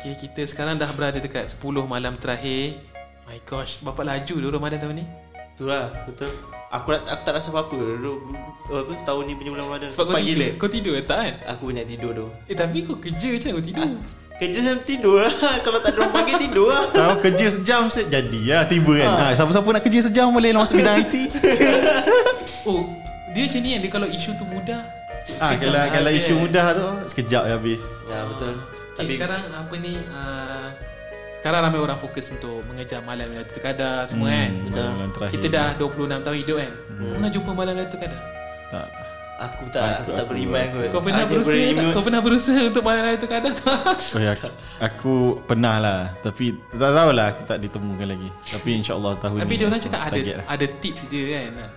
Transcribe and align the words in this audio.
Okay, 0.00 0.16
kita 0.16 0.48
sekarang 0.48 0.80
dah 0.80 0.88
berada 0.90 1.20
dekat 1.20 1.44
10 1.52 1.60
malam 1.84 2.16
terakhir. 2.16 2.80
My 3.28 3.36
gosh, 3.44 3.84
bapak 3.84 4.00
laju 4.02 4.34
dulu 4.40 4.48
Ramadan 4.50 4.80
tahun 4.80 4.96
ni. 4.96 5.06
Itulah 5.52 5.92
betul. 6.08 6.32
Aku 6.72 6.88
aku 6.88 7.20
tak 7.20 7.34
rasa 7.36 7.52
apa-apa 7.52 7.76
dulu 7.76 8.32
apa 8.64 8.96
tahun 9.04 9.22
ni 9.28 9.32
punya 9.36 9.50
bulan 9.52 9.64
Ramadan. 9.68 9.88
Sebab 9.92 10.04
kau 10.08 10.16
Cepat 10.16 10.22
tidur. 10.24 10.50
Kau 10.56 10.70
tidur 10.72 10.92
tak 11.04 11.18
kan? 11.20 11.34
Aku 11.52 11.62
banyak 11.68 11.84
tidur 11.84 12.10
tu. 12.16 12.26
Eh 12.48 12.56
tapi 12.56 12.80
kau 12.80 12.96
kerja 12.96 13.28
macam 13.28 13.44
mana 13.44 13.52
kau 13.52 13.66
tidur? 13.66 13.88
Kerja 14.40 14.58
saya 14.64 14.76
tidur 14.80 15.14
lah. 15.20 15.32
Kalau 15.68 15.78
tak 15.84 15.90
ada 15.92 15.98
orang 16.00 16.12
panggil 16.16 16.36
tidur 16.40 16.66
lah. 16.72 16.82
Tahu 16.96 17.14
kerja 17.20 17.46
sejam 17.52 17.82
se- 17.92 18.08
jadi 18.08 18.40
lah 18.48 18.64
tiba 18.64 18.92
kan. 18.96 19.08
Ha. 19.12 19.24
siapa-siapa 19.36 19.68
nak 19.68 19.82
kerja 19.84 20.00
sejam 20.00 20.32
boleh 20.32 20.56
lah 20.56 20.64
masuk 20.64 20.80
bidang 20.80 20.96
IT. 20.96 21.14
Oh, 22.64 22.84
dia 23.32 23.48
macam 23.48 23.60
ni 23.60 23.68
kan. 23.68 23.80
Dia 23.84 23.90
kalau 23.92 24.08
isu 24.08 24.30
tu 24.36 24.44
mudah. 24.48 24.80
Ah, 25.36 25.52
sekejap 25.52 25.60
kalau 25.60 25.80
kalau 25.92 26.08
habis 26.08 26.24
isu 26.24 26.32
kan. 26.32 26.40
mudah 26.40 26.66
tu 26.72 26.86
sekejap 27.12 27.42
je 27.44 27.52
habis. 27.52 27.82
Ya 28.08 28.18
betul. 28.24 28.54
Okay, 29.00 29.06
Tapi 29.06 29.14
sekarang 29.16 29.42
apa 29.50 29.74
ni 29.76 29.92
uh, 30.06 30.68
sekarang 31.36 31.60
ramai 31.62 31.80
orang 31.80 31.96
fokus 31.96 32.28
untuk 32.28 32.60
mengejar 32.64 33.00
malam 33.00 33.26
Lailatul 33.26 33.58
Qadar 33.58 34.04
semua 34.04 34.28
Hmm, 34.28 34.36
kan. 34.36 34.50
Betul. 34.62 34.88
malam 34.90 35.10
terakhir. 35.10 35.34
Kita 35.34 35.46
dah 35.48 35.68
26 35.74 36.20
tahun 36.20 36.36
hidup 36.38 36.56
kan. 36.58 36.72
Pernah 37.10 37.30
jumpa 37.30 37.50
malam 37.50 37.72
Lailatul 37.74 37.98
Qadar? 37.98 38.22
tak. 38.68 38.88
aku 39.40 39.64
tak 39.66 39.80
aku, 39.80 39.88
Aku- 39.88 40.12
tak 40.12 40.20
aku- 40.20 40.30
beriman 40.30 40.64
kot. 40.68 40.84
Kau 40.86 41.00
pernah 41.00 41.16
Hanya 41.18 41.32
berusaha 41.32 41.64
tak? 41.72 41.90
Kau 41.90 42.02
pernah 42.04 42.20
berusaha 42.20 42.60
untuk 42.62 42.82
malam 42.82 43.00
Lailatul 43.00 43.30
Qadar 43.30 43.52
tak? 43.56 43.98
Oh, 44.12 44.20
ya, 44.20 44.30
aku, 44.30 44.48
aku 44.78 45.14
pernah 45.42 45.74
lah 45.76 46.00
Tapi 46.18 46.44
tak 46.70 46.92
tahulah 46.92 47.26
Aku 47.30 47.42
tak 47.46 47.58
ditemukan 47.58 48.04
lagi 48.06 48.28
Tapi 48.46 48.70
insyaAllah 48.76 49.16
tahun 49.16 49.36
Tapi 49.38 49.48
ni 49.48 49.56
dia 49.56 49.66
orang 49.66 49.80
cakap 49.80 50.00
ada 50.04 50.20
lah. 50.34 50.44
ada 50.46 50.66
tips 50.76 51.02
dia 51.06 51.24
kan. 51.32 51.52
Ah, 51.56 51.70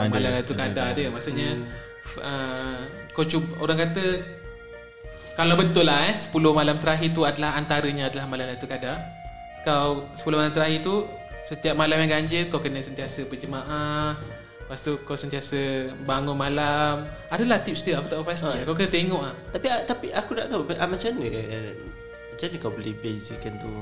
ada, 0.00 0.08
malam 0.08 0.30
Lailatul 0.32 0.54
ada, 0.54 0.62
Qadar 0.64 0.86
ada. 0.86 0.96
dia. 0.96 1.08
Maksudnya 1.08 1.48
f- 2.02 2.22
uh, 2.24 2.78
kau 3.12 3.22
cuba 3.22 3.52
orang 3.60 3.78
kata 3.78 4.04
kalau 5.40 5.56
betul 5.56 5.88
lah 5.88 6.12
eh 6.12 6.16
10 6.20 6.36
malam 6.52 6.76
terakhir 6.76 7.16
tu 7.16 7.24
adalah 7.24 7.56
antaranya 7.56 8.12
adalah 8.12 8.28
malam 8.28 8.44
Lailatul 8.44 8.68
Qadar. 8.68 9.00
Kau 9.64 10.04
10 10.12 10.36
malam 10.36 10.52
terakhir 10.52 10.84
tu 10.84 11.08
setiap 11.48 11.80
malam 11.80 11.96
yang 12.04 12.20
ganjil 12.20 12.52
kau 12.52 12.60
kena 12.60 12.84
sentiasa 12.84 13.24
berjemaah. 13.24 14.20
Lepas 14.20 14.84
tu 14.84 15.00
kau 15.00 15.16
sentiasa 15.16 15.88
bangun 16.04 16.36
malam. 16.36 17.08
Adalah 17.32 17.64
tips 17.64 17.88
dia 17.88 17.96
aku 17.96 18.12
tak 18.12 18.20
tahu 18.20 18.28
pasti. 18.28 18.52
Ah. 18.52 18.68
Kau 18.68 18.76
kena 18.76 18.92
tengok 18.92 19.22
ah. 19.24 19.34
Tapi 19.48 19.66
tapi 19.88 20.06
aku 20.12 20.30
nak 20.36 20.46
tahu 20.52 20.60
ah, 20.76 20.84
macam 20.84 21.08
mana 21.16 21.26
eh, 21.32 21.72
macam 22.36 22.46
mana 22.52 22.56
kau 22.60 22.72
boleh 22.76 22.94
bezakan 23.00 23.52
tu 23.56 23.72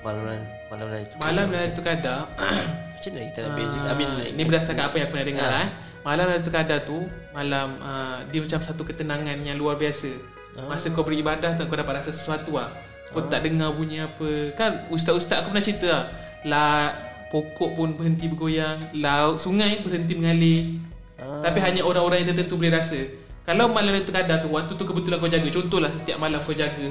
malam 0.00 0.40
malam 0.72 0.86
lain 0.88 1.04
tu. 1.04 1.16
Malam 1.20 1.46
Lailatul 1.52 1.84
Qadar 1.84 2.32
Macam 2.96 3.10
mana 3.12 3.24
kita 3.28 3.38
nak 3.44 3.52
beza? 3.56 3.76
I 3.76 3.92
mean 3.96 4.10
like, 4.16 4.32
Ni 4.36 4.42
berdasarkan 4.48 4.84
apa 4.88 4.96
yang 4.96 5.06
aku 5.08 5.12
pernah 5.16 5.28
dengar 5.28 5.46
Ah. 5.48 5.52
lah 5.52 5.60
eh. 5.60 5.70
Malam 6.00 6.24
Lailatul 6.32 6.52
Qadar 6.56 6.78
tu 6.84 6.98
Malam 7.32 7.68
uh, 7.80 8.18
Dia 8.28 8.40
macam 8.40 8.60
satu 8.64 8.82
ketenangan 8.84 9.36
yang 9.44 9.56
luar 9.60 9.76
biasa 9.76 10.33
Ah. 10.54 10.70
Masa 10.70 10.88
kau 10.88 11.02
beribadah 11.02 11.52
tu 11.52 11.64
Kau 11.64 11.74
dapat 11.74 11.98
rasa 11.98 12.10
sesuatu 12.10 12.54
lah 12.54 12.70
Kau 13.08 13.22
tak 13.24 13.42
dengar 13.42 13.70
bunyi 13.70 14.00
apa. 14.00 14.54
Kan 14.54 14.86
ustaz-ustaz 14.88 15.38
aku 15.38 15.50
pernah 15.50 15.62
cerita 15.62 15.86
lah 15.86 16.04
lah 16.44 16.82
Pokok 17.28 17.74
pun 17.74 17.88
berhenti 17.92 18.26
bergoyang. 18.26 18.94
Laut, 18.94 19.36
sungai 19.36 19.80
berhenti 19.80 20.14
mengalir. 20.14 20.78
Ah. 21.16 21.42
Tapi 21.42 21.58
hanya 21.60 21.82
orang-orang 21.82 22.22
yang 22.22 22.30
tertentu 22.30 22.54
boleh 22.54 22.70
rasa. 22.70 23.02
Kalau 23.42 23.66
malam 23.68 23.90
Lailatul 23.90 24.10
Qadar 24.10 24.38
tu 24.38 24.48
Waktu 24.48 24.72
tu 24.72 24.82
kebetulan 24.82 25.18
kau 25.18 25.26
jaga. 25.26 25.48
Contohlah 25.48 25.90
setiap 25.90 26.16
malam 26.16 26.38
kau 26.40 26.54
jaga 26.54 26.86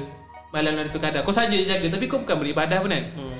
Malam 0.50 0.76
Lailatul 0.76 1.00
Qadar 1.00 1.20
Kau 1.20 1.32
saja 1.32 1.50
jaga 1.50 1.86
Tapi 1.88 2.04
kau 2.06 2.20
bukan 2.20 2.36
beribadah 2.38 2.78
pun 2.78 2.88
kan? 2.88 3.04
Hmm. 3.10 3.36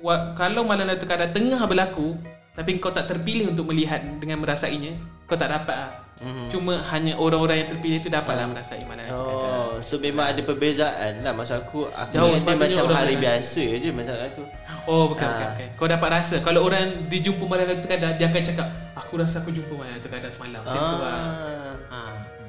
Wa- 0.00 0.32
kalau 0.34 0.64
malam 0.64 0.84
Lailatul 0.84 1.06
Qadar 1.06 1.28
tengah 1.28 1.60
berlaku 1.62 2.16
tapi 2.50 2.76
kau 2.76 2.90
tak 2.90 3.06
terpilih 3.06 3.48
untuk 3.48 3.64
melihat 3.64 4.02
dengan 4.18 4.36
merasainya 4.36 4.98
kau 5.24 5.38
tak 5.38 5.48
dapat 5.48 5.76
lah 5.78 5.92
Mhm. 6.20 6.46
cuma 6.50 6.76
hanya 6.84 7.16
orang-orang 7.16 7.64
yang 7.64 7.68
terpilih 7.70 7.98
tu 8.00 8.08
dapatlah 8.08 8.44
merasai 8.44 8.82
malam 8.82 9.06
Lailatul 9.06 9.24
Qadar 9.24 9.46
Oh, 9.46 9.49
so 9.80 9.96
memang 9.96 10.30
ada 10.30 10.40
perbezaan 10.40 11.20
lah. 11.20 11.32
Masa 11.32 11.58
aku 11.58 11.86
aku 11.86 12.12
Jauh, 12.12 12.34
sepatutnya 12.34 12.76
macam 12.76 12.84
orang 12.86 13.00
hari 13.00 13.16
biasa 13.16 13.62
je 13.76 13.88
macam 13.90 14.14
aku. 14.16 14.42
oh 14.84 15.04
bukan 15.08 15.26
bukan, 15.26 15.46
Ah. 15.46 15.52
bukan 15.52 15.68
kau 15.74 15.86
dapat 15.86 16.08
rasa. 16.14 16.34
Kalau 16.40 16.60
orang 16.62 17.06
dia 17.06 17.20
jumpa 17.20 17.44
malam 17.44 17.64
Lailatul 17.66 17.86
Qadar 17.86 18.14
dia 18.14 18.26
akan 18.26 18.42
cakap 18.42 18.66
aku 18.94 19.12
rasa 19.16 19.36
aku 19.40 19.50
jumpa 19.50 19.72
malam 19.72 19.92
Lailatul 19.92 20.12
Qadar 20.12 20.30
semalam. 20.30 20.60
Macam 20.60 20.80
tu 20.80 20.96
lah. 20.98 21.14
Ah. 21.14 21.74
ha. 21.88 21.98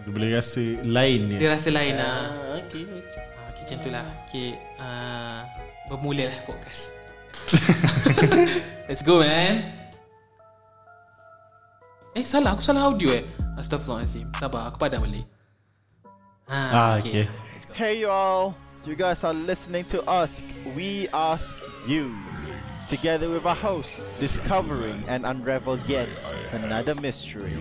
Dia 0.01 0.11
boleh 0.11 0.29
rasa 0.33 0.63
lain 0.81 1.19
dia. 1.27 1.37
Dia 1.37 1.49
rasa 1.51 1.69
lain 1.69 1.93
lah. 1.93 2.17
Ah, 2.25 2.57
okey 2.59 2.83
okey. 2.83 3.19
ha, 3.19 3.39
okay, 3.49 3.61
macam 3.61 3.77
tu 3.77 3.89
lah. 3.89 4.05
Okay, 4.25 4.49
uh, 4.77 5.39
bermula 5.85 6.23
lah 6.25 6.37
podcast. 6.43 6.91
Let's 8.87 9.01
go 9.01 9.21
man. 9.21 9.77
Eh 12.11 12.25
salah. 12.25 12.55
Aku 12.55 12.63
salah 12.63 12.87
audio 12.87 13.13
eh. 13.13 13.23
Astaghfirullahaladzim 13.51 14.31
Sabar 14.35 14.67
aku 14.67 14.79
padam 14.79 15.03
balik 15.03 15.27
Ah, 16.53 16.99
okay. 16.99 17.29
Hey 17.71 18.01
y'all, 18.01 18.57
you 18.83 18.93
guys 18.93 19.23
are 19.23 19.33
listening 19.33 19.85
to 19.85 20.03
us. 20.03 20.43
We 20.75 21.07
ask 21.13 21.55
you. 21.87 22.13
Together 22.89 23.29
with 23.29 23.45
our 23.45 23.55
host, 23.55 23.87
discovering 24.19 25.01
and 25.07 25.25
unravel 25.25 25.79
yet 25.87 26.09
another 26.51 26.93
mystery. 26.95 27.55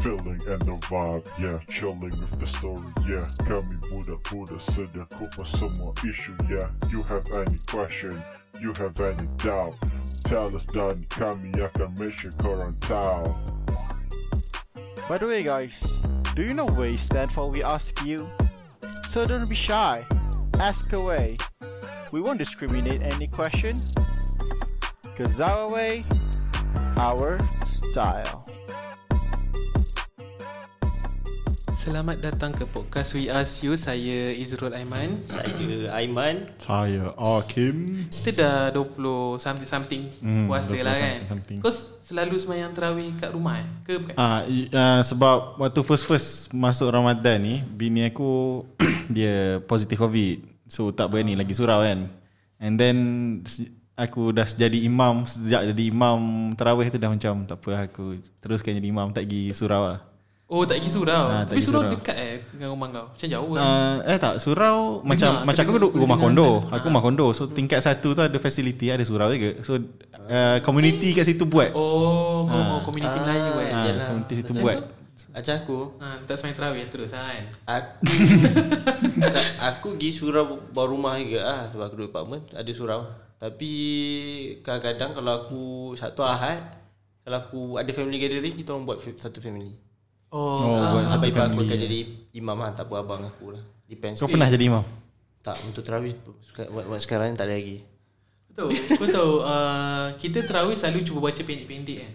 Feeling 0.00 0.40
and 0.48 0.62
the 0.64 0.72
vibe, 0.88 1.28
yeah. 1.38 1.60
Chilling 1.68 2.08
with 2.08 2.40
the 2.40 2.46
story, 2.46 2.88
yeah. 3.04 3.28
Kami 3.44 3.76
budak-budak 3.92 4.64
sediaku 4.72 5.28
semua 5.44 5.92
issue, 6.08 6.32
yeah. 6.48 6.72
You 6.88 7.04
have 7.04 7.28
any 7.36 7.60
question, 7.68 8.16
you 8.56 8.72
have 8.80 8.96
any 8.96 9.28
doubt. 9.44 9.76
Tell 10.24 10.48
us 10.56 10.64
dan 10.72 11.04
kami 11.12 11.52
akan 11.52 11.92
make 12.00 12.16
sure. 12.16 12.32
By 15.04 15.18
the 15.20 15.28
way, 15.28 15.44
guys, 15.44 15.84
do 16.34 16.42
you 16.42 16.54
know 16.54 16.64
WAY 16.64 16.96
stand 16.96 17.30
for 17.30 17.50
We 17.50 17.62
Ask 17.62 18.02
You? 18.04 18.16
So 19.08 19.24
don't 19.26 19.48
be 19.48 19.54
shy. 19.54 20.04
Ask 20.58 20.92
away. 20.94 21.34
We 22.10 22.20
won't 22.20 22.38
discriminate 22.38 23.02
any 23.02 23.26
question. 23.26 23.80
Cause 25.16 25.40
our 25.40 25.70
way, 25.70 26.02
our 26.96 27.38
style. 27.66 28.41
Selamat 31.82 32.22
datang 32.22 32.54
ke 32.54 32.62
podcast 32.62 33.18
We 33.18 33.26
Ask 33.26 33.66
You 33.66 33.74
Saya 33.74 34.30
Izrul 34.30 34.70
Aiman 34.70 35.18
Saya 35.26 35.50
Aiman. 35.90 36.46
Saya 36.54 37.10
Akim 37.18 38.06
Kita 38.06 38.70
dah 38.70 38.70
20 38.70 39.42
something-something 39.42 40.02
Hmm, 40.22 40.46
Puasa 40.46 40.78
20 40.78 40.86
lah 40.86 40.94
kan 40.94 41.10
something-something. 41.18 41.58
Kau 41.58 41.74
selalu 41.98 42.38
semayang 42.38 42.70
terawih 42.70 43.10
kat 43.18 43.34
rumah 43.34 43.58
eh? 43.58 43.66
Ke 43.82 43.98
bukan? 43.98 44.14
Ah, 44.14 44.46
i- 44.46 44.70
ah, 44.70 45.02
sebab 45.02 45.58
waktu 45.58 45.80
first-first 45.82 46.54
masuk 46.54 46.86
Ramadan 46.86 47.42
ni, 47.42 47.54
bini 47.64 48.06
aku 48.06 48.62
dia 49.10 49.58
positif 49.66 49.98
COVID. 49.98 50.38
So 50.70 50.94
tak 50.94 51.10
berani 51.10 51.34
lagi 51.34 51.50
surau 51.50 51.82
kan. 51.82 52.06
And 52.62 52.78
then 52.78 52.96
aku 53.98 54.30
dah 54.30 54.46
jadi 54.46 54.86
imam 54.86 55.26
sejak 55.26 55.66
jadi 55.66 55.84
imam 55.90 56.18
tarawih 56.54 56.94
tu 56.94 56.98
dah 56.98 57.10
macam 57.10 57.42
tak 57.42 57.58
apa 57.58 57.90
aku 57.90 58.22
teruskan 58.38 58.78
jadi 58.78 58.86
imam 58.86 59.10
tak 59.10 59.26
pergi 59.26 59.50
surau 59.50 59.82
lah. 59.88 60.00
Oh 60.52 60.62
tak 60.62 60.76
pergi 60.76 60.92
surau 60.92 61.24
Ah, 61.24 61.42
tak 61.42 61.56
Tapi 61.56 61.60
surau 61.60 61.80
surau. 61.80 61.92
dekat 61.92 62.12
eh 62.14 62.34
Dengan 62.46 62.68
rumah 62.70 62.88
kau 62.90 63.06
Macam 63.08 63.24
jauh 63.26 63.50
kan 63.50 63.62
Uh, 63.62 63.96
eh 64.04 64.18
tak 64.18 64.34
surau 64.36 64.76
macam 65.02 65.30
Dengar, 65.32 65.46
macam 65.48 65.62
aku 65.62 65.70
dengar- 65.70 65.82
duduk 65.82 65.92
rumah 65.96 66.18
kondo. 66.18 66.48
sana. 66.60 66.72
Aku 66.74 66.84
rumah 66.86 67.02
kondo. 67.02 67.26
So 67.30 67.42
tingkat 67.48 67.80
satu 67.80 68.08
tu 68.10 68.20
ada 68.20 68.36
facility 68.36 68.86
ada 68.86 69.00
surau 69.00 69.32
juga. 69.32 69.50
So 69.62 69.80
uh, 70.20 70.60
community 70.60 71.10
kat 71.10 71.24
situ 71.24 71.44
buat. 71.44 71.72
Oh 71.72 72.44
kau 72.44 72.60
mau 72.60 72.80
community 72.82 73.16
Melayu 73.16 73.52
eh 73.56 73.70
Ah, 73.70 73.82
yalah. 73.82 74.06
community 74.06 74.34
situ 74.36 74.52
Macam 74.52 74.62
buat. 74.62 74.76
Macam 75.32 75.54
aku, 75.56 75.78
ha, 75.96 76.06
Tak 76.22 76.34
semayang 76.36 76.56
terawih 76.58 76.84
terus 76.86 77.08
kan 77.08 77.24
aku 77.64 78.04
tak, 79.32 79.46
aku 79.58 79.86
pergi 79.94 80.10
surau 80.12 80.44
bawah 80.68 80.88
rumah 80.90 81.16
juga 81.16 81.40
lah 81.40 81.60
sebab 81.66 81.84
aku 81.86 81.94
duduk 81.96 82.12
apartment 82.12 82.44
ada 82.52 82.70
surau. 82.70 83.00
Tapi 83.38 83.72
kadang-kadang 84.60 85.10
kalau 85.12 85.32
aku 85.38 85.62
satu 85.94 86.22
Ahad 86.22 86.60
kalau 87.22 87.38
aku 87.40 87.60
ada 87.74 87.88
family 87.90 88.18
gathering 88.18 88.52
kita 88.52 88.70
orang 88.70 88.84
buat 88.84 89.00
satu 89.00 89.40
family. 89.40 89.72
Oh, 90.32 90.56
Oh, 90.56 90.96
satu 90.98 91.12
Sampai 91.12 91.28
aku 91.28 91.38
family. 91.38 91.66
akan 91.66 91.78
jadi 91.78 91.98
imam 92.32 92.56
lah 92.56 92.72
tak 92.72 92.88
apa 92.88 92.94
abang 92.98 93.22
aku 93.22 93.52
lah. 93.52 93.62
Depends. 93.84 94.16
Kau 94.16 94.26
pernah 94.26 94.48
jadi 94.48 94.64
imam? 94.66 94.80
Tak 95.38 95.60
untuk 95.62 95.82
tarawih 95.82 96.16
suka- 96.40 96.66
buat, 96.66 96.84
buat 96.86 96.98
sekarang 96.98 97.30
ni 97.30 97.36
tak 97.36 97.46
ada 97.46 97.54
lagi. 97.54 97.84
Betul 98.46 98.68
Kau 98.94 99.08
tahu 99.08 99.32
uh, 99.48 100.12
Kita 100.14 100.40
terawih 100.42 100.72
selalu 100.74 101.00
cuba 101.02 101.24
baca 101.24 101.40
pendek-pendek 101.40 101.98
kan 101.98 102.12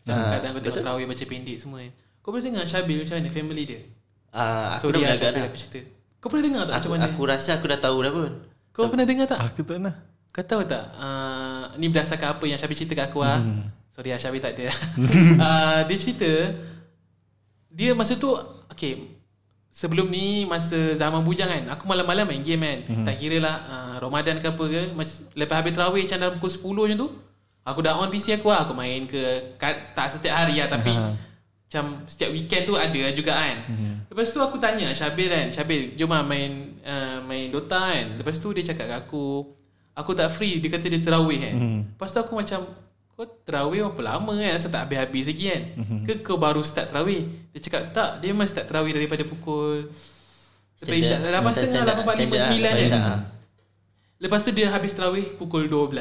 Macam 0.00 0.14
Ah, 0.16 0.30
kadang 0.32 0.50
kau 0.50 0.60
tengok 0.60 0.76
terawih 0.78 1.04
baca 1.04 1.24
pendek 1.24 1.56
semua 1.58 1.78
kan 1.80 1.92
Kau 2.16 2.30
pernah 2.30 2.44
dengar 2.46 2.64
Syabil 2.64 2.96
macam 2.96 3.14
mana 3.16 3.26
family 3.28 3.62
dia 3.64 3.80
Ah, 4.30 4.66
aku 4.72 4.86
Sorry 4.86 4.94
dah 4.94 5.00
belajar 5.04 5.18
Syabil 5.20 5.34
dah. 5.34 5.44
aku 5.44 5.58
cerita 5.58 5.80
Kau 6.16 6.28
pernah 6.30 6.44
dengar 6.44 6.62
tak 6.62 6.74
Aku, 6.76 6.78
macam 6.78 6.90
mana 6.92 7.04
aku 7.08 7.22
rasa 7.26 7.50
aku 7.52 7.66
dah 7.66 7.80
tahu 7.80 7.96
dah 8.00 8.12
pun. 8.12 8.30
Kau 8.70 8.86
pernah 8.86 9.02
dengar 9.04 9.26
tak 9.26 9.38
Aku 9.42 9.60
tak 9.60 9.66
pernah. 9.68 9.94
Kau 10.30 10.44
tahu 10.44 10.62
tak 10.64 10.84
uh, 10.94 11.64
Ni 11.74 11.86
berdasarkan 11.86 12.28
apa 12.32 12.44
yang 12.46 12.54
Syabil 12.56 12.76
cerita 12.76 12.94
kat 12.94 13.06
aku 13.06 13.20
lah 13.20 13.38
Hmm. 13.40 13.66
Sorry 13.90 14.10
lah 14.10 14.20
Syabil 14.20 14.38
tak 14.38 14.52
ada 14.54 14.66
uh, 15.36 15.78
Dia 15.90 15.96
cerita 15.96 16.30
Dia 17.70 17.90
masa 17.92 18.14
tu 18.14 18.30
Okay 18.66 19.16
Sebelum 19.70 20.06
ni 20.06 20.42
Masa 20.44 20.76
zaman 20.92 21.22
bujang 21.22 21.46
kan 21.46 21.64
Aku 21.70 21.86
malam-malam 21.86 22.26
main 22.26 22.40
game 22.40 22.60
kan 22.60 22.78
Hmm. 22.84 23.04
Tak 23.04 23.16
kira 23.16 23.38
lah 23.38 23.56
uh, 23.62 23.94
Ramadan 23.98 24.36
ke 24.36 24.46
apa 24.46 24.64
ke 24.64 24.80
mas- 24.92 25.22
Lepas 25.32 25.56
habis 25.56 25.72
terawih 25.72 26.02
Macam 26.04 26.18
dalam 26.18 26.34
pukul 26.36 26.50
10 26.50 26.90
macam 26.90 26.98
tu 26.98 27.08
Aku 27.62 27.78
dah 27.78 27.94
on 27.94 28.08
PC 28.08 28.34
aku 28.34 28.48
lah 28.48 28.64
Aku 28.64 28.72
main 28.72 29.04
ke 29.04 29.20
kan, 29.54 29.72
Tak 29.90 30.10
setiap 30.10 30.34
hari 30.36 30.58
lah 30.58 30.68
Tapi 30.68 30.90
Aha. 30.90 31.14
macam 31.70 32.02
setiap 32.04 32.34
weekend 32.34 32.66
tu 32.66 32.74
ada 32.74 33.14
juga 33.14 33.30
kan. 33.32 33.62
Mm-hmm. 33.62 34.10
Lepas 34.10 34.34
tu 34.34 34.42
aku 34.42 34.58
tanya 34.58 34.90
Syabil 34.90 35.30
kan, 35.30 35.54
Syabil 35.54 35.94
jom 35.94 36.10
lah 36.10 36.26
main 36.26 36.50
uh, 36.82 37.22
main 37.22 37.46
Dota 37.46 37.94
kan. 37.94 38.18
Lepas 38.18 38.42
tu 38.42 38.50
dia 38.50 38.66
cakap 38.66 38.90
kat 38.90 38.98
aku, 39.00 39.54
aku 39.94 40.10
tak 40.10 40.34
free, 40.34 40.58
dia 40.58 40.66
kata 40.66 40.90
dia 40.90 40.98
terawih 40.98 41.38
kan. 41.38 41.54
Mm-hmm. 41.54 41.80
Lepas 41.94 42.10
tu 42.10 42.18
aku 42.18 42.34
macam 42.34 42.66
kau 43.20 43.28
terawih 43.44 43.84
berapa 43.92 44.16
lama 44.16 44.32
kan 44.32 44.56
Asal 44.56 44.72
tak 44.72 44.88
habis-habis 44.88 45.28
lagi 45.28 45.44
kan 45.52 45.62
mm-hmm. 45.76 46.00
Ke 46.08 46.12
kau 46.24 46.40
baru 46.40 46.64
start 46.64 46.88
terawih 46.88 47.28
Dia 47.52 47.60
cakap 47.60 47.92
tak 47.92 48.24
Dia 48.24 48.32
memang 48.32 48.48
start 48.48 48.64
terawih 48.64 48.96
daripada 48.96 49.28
pukul 49.28 49.92
Lepas 50.80 50.96
Isyak 50.96 51.20
empat 52.00 52.16
lima 52.16 52.36
sembilan 52.40 52.72
kan 52.80 53.20
Lepas 54.16 54.40
tu 54.40 54.50
dia 54.56 54.72
habis 54.72 54.96
terawih 54.96 55.36
Pukul 55.36 55.68
12 55.68 55.92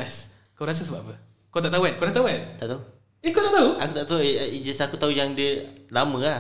Kau 0.55 0.63
rasa 0.63 0.87
sebab 0.87 1.11
apa? 1.11 1.15
Kau 1.51 1.59
tak 1.59 1.75
tahu 1.75 1.83
kan? 1.83 1.93
Kau 1.99 2.05
dah 2.07 2.15
tahu 2.15 2.25
kan? 2.31 2.41
Tak 2.55 2.67
tahu. 2.71 2.81
Eh 3.19 3.29
kau 3.35 3.43
tak 3.43 3.51
tahu? 3.51 3.69
Aku 3.75 3.93
tak 3.99 4.05
tahu. 4.07 4.19
eh, 4.23 4.35
eh, 4.39 4.59
Just 4.63 4.79
aku 4.79 4.95
tahu 4.95 5.11
yang 5.11 5.35
dia 5.35 5.67
lama 5.91 6.23
lah. 6.23 6.39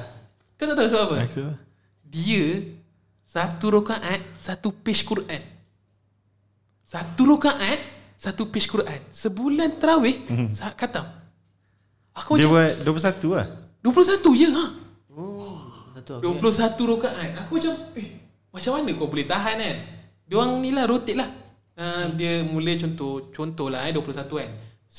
Kau 0.55 0.63
tak 0.63 0.79
tahu 0.79 0.87
sebab 0.87 1.03
apa? 1.11 1.15
Maksud 1.27 1.43
Dia 2.07 2.63
Satu 3.27 3.67
rokaat 3.67 4.23
Satu 4.39 4.71
page 4.71 5.03
Quran 5.03 5.43
Satu 6.87 7.35
rokaat 7.35 7.98
Satu 8.19 8.51
page 8.51 8.67
Quran. 8.67 8.99
Sebulan 9.15 9.79
terawih 9.79 10.27
mm-hmm. 10.27 10.75
Khatam. 10.75 11.07
Aku 12.19 12.35
Dia 12.35 12.51
macam 12.51 12.83
buat 12.83 13.15
21 13.23 13.39
lah. 13.39 13.47
21 13.79 14.43
ya 14.43 14.49
ha? 14.51 14.65
Oh, 15.15 15.63
tak 15.95 16.19
tahu. 16.19 16.35
21 16.35 16.91
rokaat. 16.91 17.29
Aku 17.47 17.55
macam 17.55 17.73
Eh 17.95 18.19
macam 18.51 18.71
mana 18.75 18.91
kau 18.99 19.07
boleh 19.07 19.23
tahan 19.23 19.55
kan? 19.55 19.77
Diorang 20.27 20.59
ni 20.59 20.75
lah 20.75 20.83
rotate 20.83 21.15
lah. 21.15 21.31
Uh, 21.79 22.11
Dia 22.19 22.43
mula 22.43 22.75
contoh 22.75 23.31
Contoh 23.31 23.71
lah 23.71 23.87
eh 23.87 23.95
21 23.95 24.27
kan. 24.27 24.51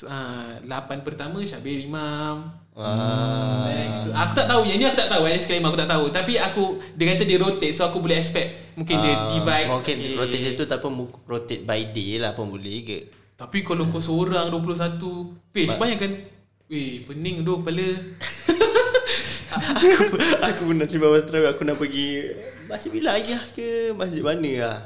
Uh, 0.08 0.50
8 0.64 1.04
pertama 1.04 1.44
Syabir 1.44 1.76
Imam. 1.76 2.56
Wah. 2.72 3.68
Next 3.68 4.16
Aku 4.16 4.32
tak 4.32 4.48
tahu. 4.48 4.64
Yang 4.64 4.78
ni 4.80 4.84
aku 4.88 4.96
tak 4.96 5.10
tahu 5.12 5.22
eh 5.28 5.36
Disclaimer 5.36 5.68
aku 5.68 5.76
tak 5.76 5.92
tahu. 5.92 6.08
Tapi 6.08 6.40
aku 6.40 6.80
Dia 6.96 7.12
kata 7.12 7.28
dia 7.28 7.36
rotate 7.36 7.76
So 7.76 7.84
aku 7.84 8.00
boleh 8.00 8.16
expect 8.16 8.69
Mungkin 8.80 8.96
dia 8.96 9.12
Ah, 9.12 9.28
divide 9.30 9.68
Mungkin 9.68 9.96
Okay. 10.00 10.16
rotate 10.16 10.50
tu 10.54 10.64
tak 10.64 10.80
pun 10.80 10.92
rotate 11.24 11.60
by 11.60 11.92
day 11.92 12.16
lah 12.16 12.32
pun 12.32 12.48
boleh 12.48 12.80
ke. 12.80 12.98
Tapi 13.36 13.60
kalau 13.60 13.84
kau 13.86 14.00
seorang 14.00 14.48
21 14.48 14.96
page 15.48 15.76
Bayangkan 15.76 16.12
Weh 16.66 17.02
pening 17.02 17.42
tu 17.42 17.60
kepala 17.60 17.88
aku, 19.50 20.14
aku 20.40 20.60
pernah 20.64 20.86
terima 20.86 21.10
masa 21.10 21.26
terawih 21.26 21.50
aku 21.50 21.62
nak 21.62 21.76
pergi 21.76 22.30
masjid 22.64 22.86
wilayah 22.88 23.42
ke 23.50 23.90
masjid 23.92 24.22
mana 24.22 24.52
lah. 24.56 24.78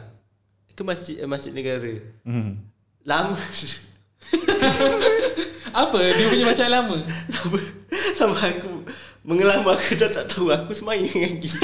Ke 0.72 0.80
masjid 0.80 1.20
eh, 1.20 1.28
masjid 1.28 1.52
negara. 1.52 1.92
hmm. 2.24 2.50
Lama. 3.04 3.36
Apa 5.74 5.98
dia 6.00 6.24
punya 6.24 6.44
macam 6.48 6.66
lama 6.72 6.96
Lama. 7.04 7.58
Sampai 8.16 8.56
aku 8.56 8.88
mengelama 9.20 9.76
aku 9.76 9.92
dah 9.94 10.08
tak 10.08 10.24
tahu 10.24 10.48
aku 10.48 10.72
semayang 10.72 11.04
dengan 11.04 11.36
dia. 11.36 11.52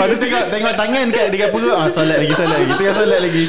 Lepas 0.00 0.08
tu 0.08 0.18
tengok, 0.18 0.44
tengok 0.48 0.74
tangan 0.74 1.06
kat 1.12 1.26
dekat 1.28 1.48
perut. 1.52 1.76
Ah, 1.76 1.84
Solat 1.86 2.16
lagi, 2.16 2.32
solat 2.32 2.56
lagi. 2.56 2.72
Tengah 2.72 2.94
solat 2.96 3.20
lagi. 3.20 3.44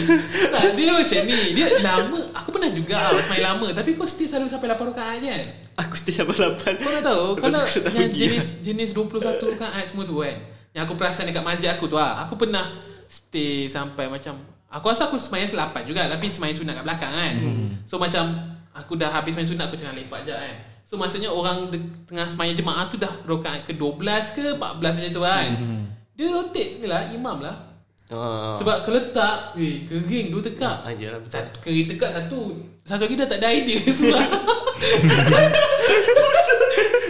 Tak, 0.52 0.64
Dia 0.76 0.90
macam 0.92 1.20
ni. 1.24 1.40
Dia 1.56 1.68
lama. 1.80 2.20
Aku 2.36 2.50
pernah 2.52 2.70
juga 2.70 2.96
ah, 3.00 3.16
Semain 3.16 3.44
lama. 3.48 3.68
Tapi 3.72 3.90
kau 3.96 4.04
still 4.04 4.28
selalu 4.28 4.52
sampai 4.52 4.68
8 4.68 4.92
rakaat 4.92 5.16
je 5.18 5.28
kan? 5.32 5.44
Aku 5.80 5.96
stay 5.96 6.12
sampai 6.12 6.36
8. 6.36 6.84
Kau 6.84 6.92
dah 6.92 7.04
tahu. 7.04 7.24
Kalau 7.40 7.62
yang 7.96 8.12
jenis 8.12 8.60
jenis 8.60 8.90
21 8.92 9.24
rakaat 9.56 9.88
semua 9.88 10.04
tu 10.04 10.20
kan? 10.20 10.36
Yang 10.72 10.84
aku 10.84 10.94
perasan 10.94 11.24
dekat 11.26 11.44
masjid 11.44 11.68
aku 11.70 11.84
tu 11.86 11.96
lah 11.96 12.24
Aku 12.24 12.36
pernah 12.36 12.64
stay 13.06 13.68
sampai 13.68 14.08
macam 14.08 14.40
Aku 14.68 14.88
rasa 14.88 15.08
aku 15.08 15.20
semayang 15.20 15.48
8 15.48 15.84
juga 15.84 16.08
Tapi 16.08 16.32
semayang 16.32 16.56
sunat 16.56 16.80
kat 16.80 16.86
belakang 16.88 17.12
kan? 17.12 17.34
Hmm. 17.38 17.68
So 17.84 17.96
macam 17.96 18.32
Aku 18.72 18.96
dah 18.96 19.12
habis 19.12 19.36
main 19.36 19.44
sunat 19.44 19.68
Aku 19.68 19.76
tengah 19.76 19.92
lepak 19.92 20.24
je 20.24 20.32
kan? 20.32 20.56
So 20.88 20.96
maksudnya 20.96 21.28
orang 21.28 21.68
de- 21.68 21.92
tengah 22.06 22.28
semayang 22.28 22.56
jemaah 22.56 22.88
tu 22.88 22.96
dah 22.96 23.12
Rokaat 23.22 23.68
ke-12 23.68 24.00
ke 24.32 24.46
14 24.56 24.80
macam 24.80 25.12
tu 25.12 25.22
kan? 25.22 25.48
Hmm. 25.60 25.84
Dia 26.22 26.30
rotate 26.30 26.78
ni 26.78 26.86
lah 26.86 27.10
Imam 27.10 27.42
lah 27.42 27.58
Oh. 28.12 28.60
Sebab 28.60 28.84
kalau 28.84 29.00
tak 29.10 29.56
Eh 29.56 29.88
kering 29.88 30.30
dua 30.30 30.44
tekak 30.44 30.84
Ajar 30.84 31.16
lah 31.16 31.20
betul. 31.24 31.48
Kering 31.58 31.88
tekak 31.88 32.12
satu 32.12 32.60
Satu 32.84 33.08
lagi 33.08 33.16
dah 33.16 33.24
tak 33.26 33.40
ada 33.40 33.48
idea 33.50 33.80
Surah 33.98 34.28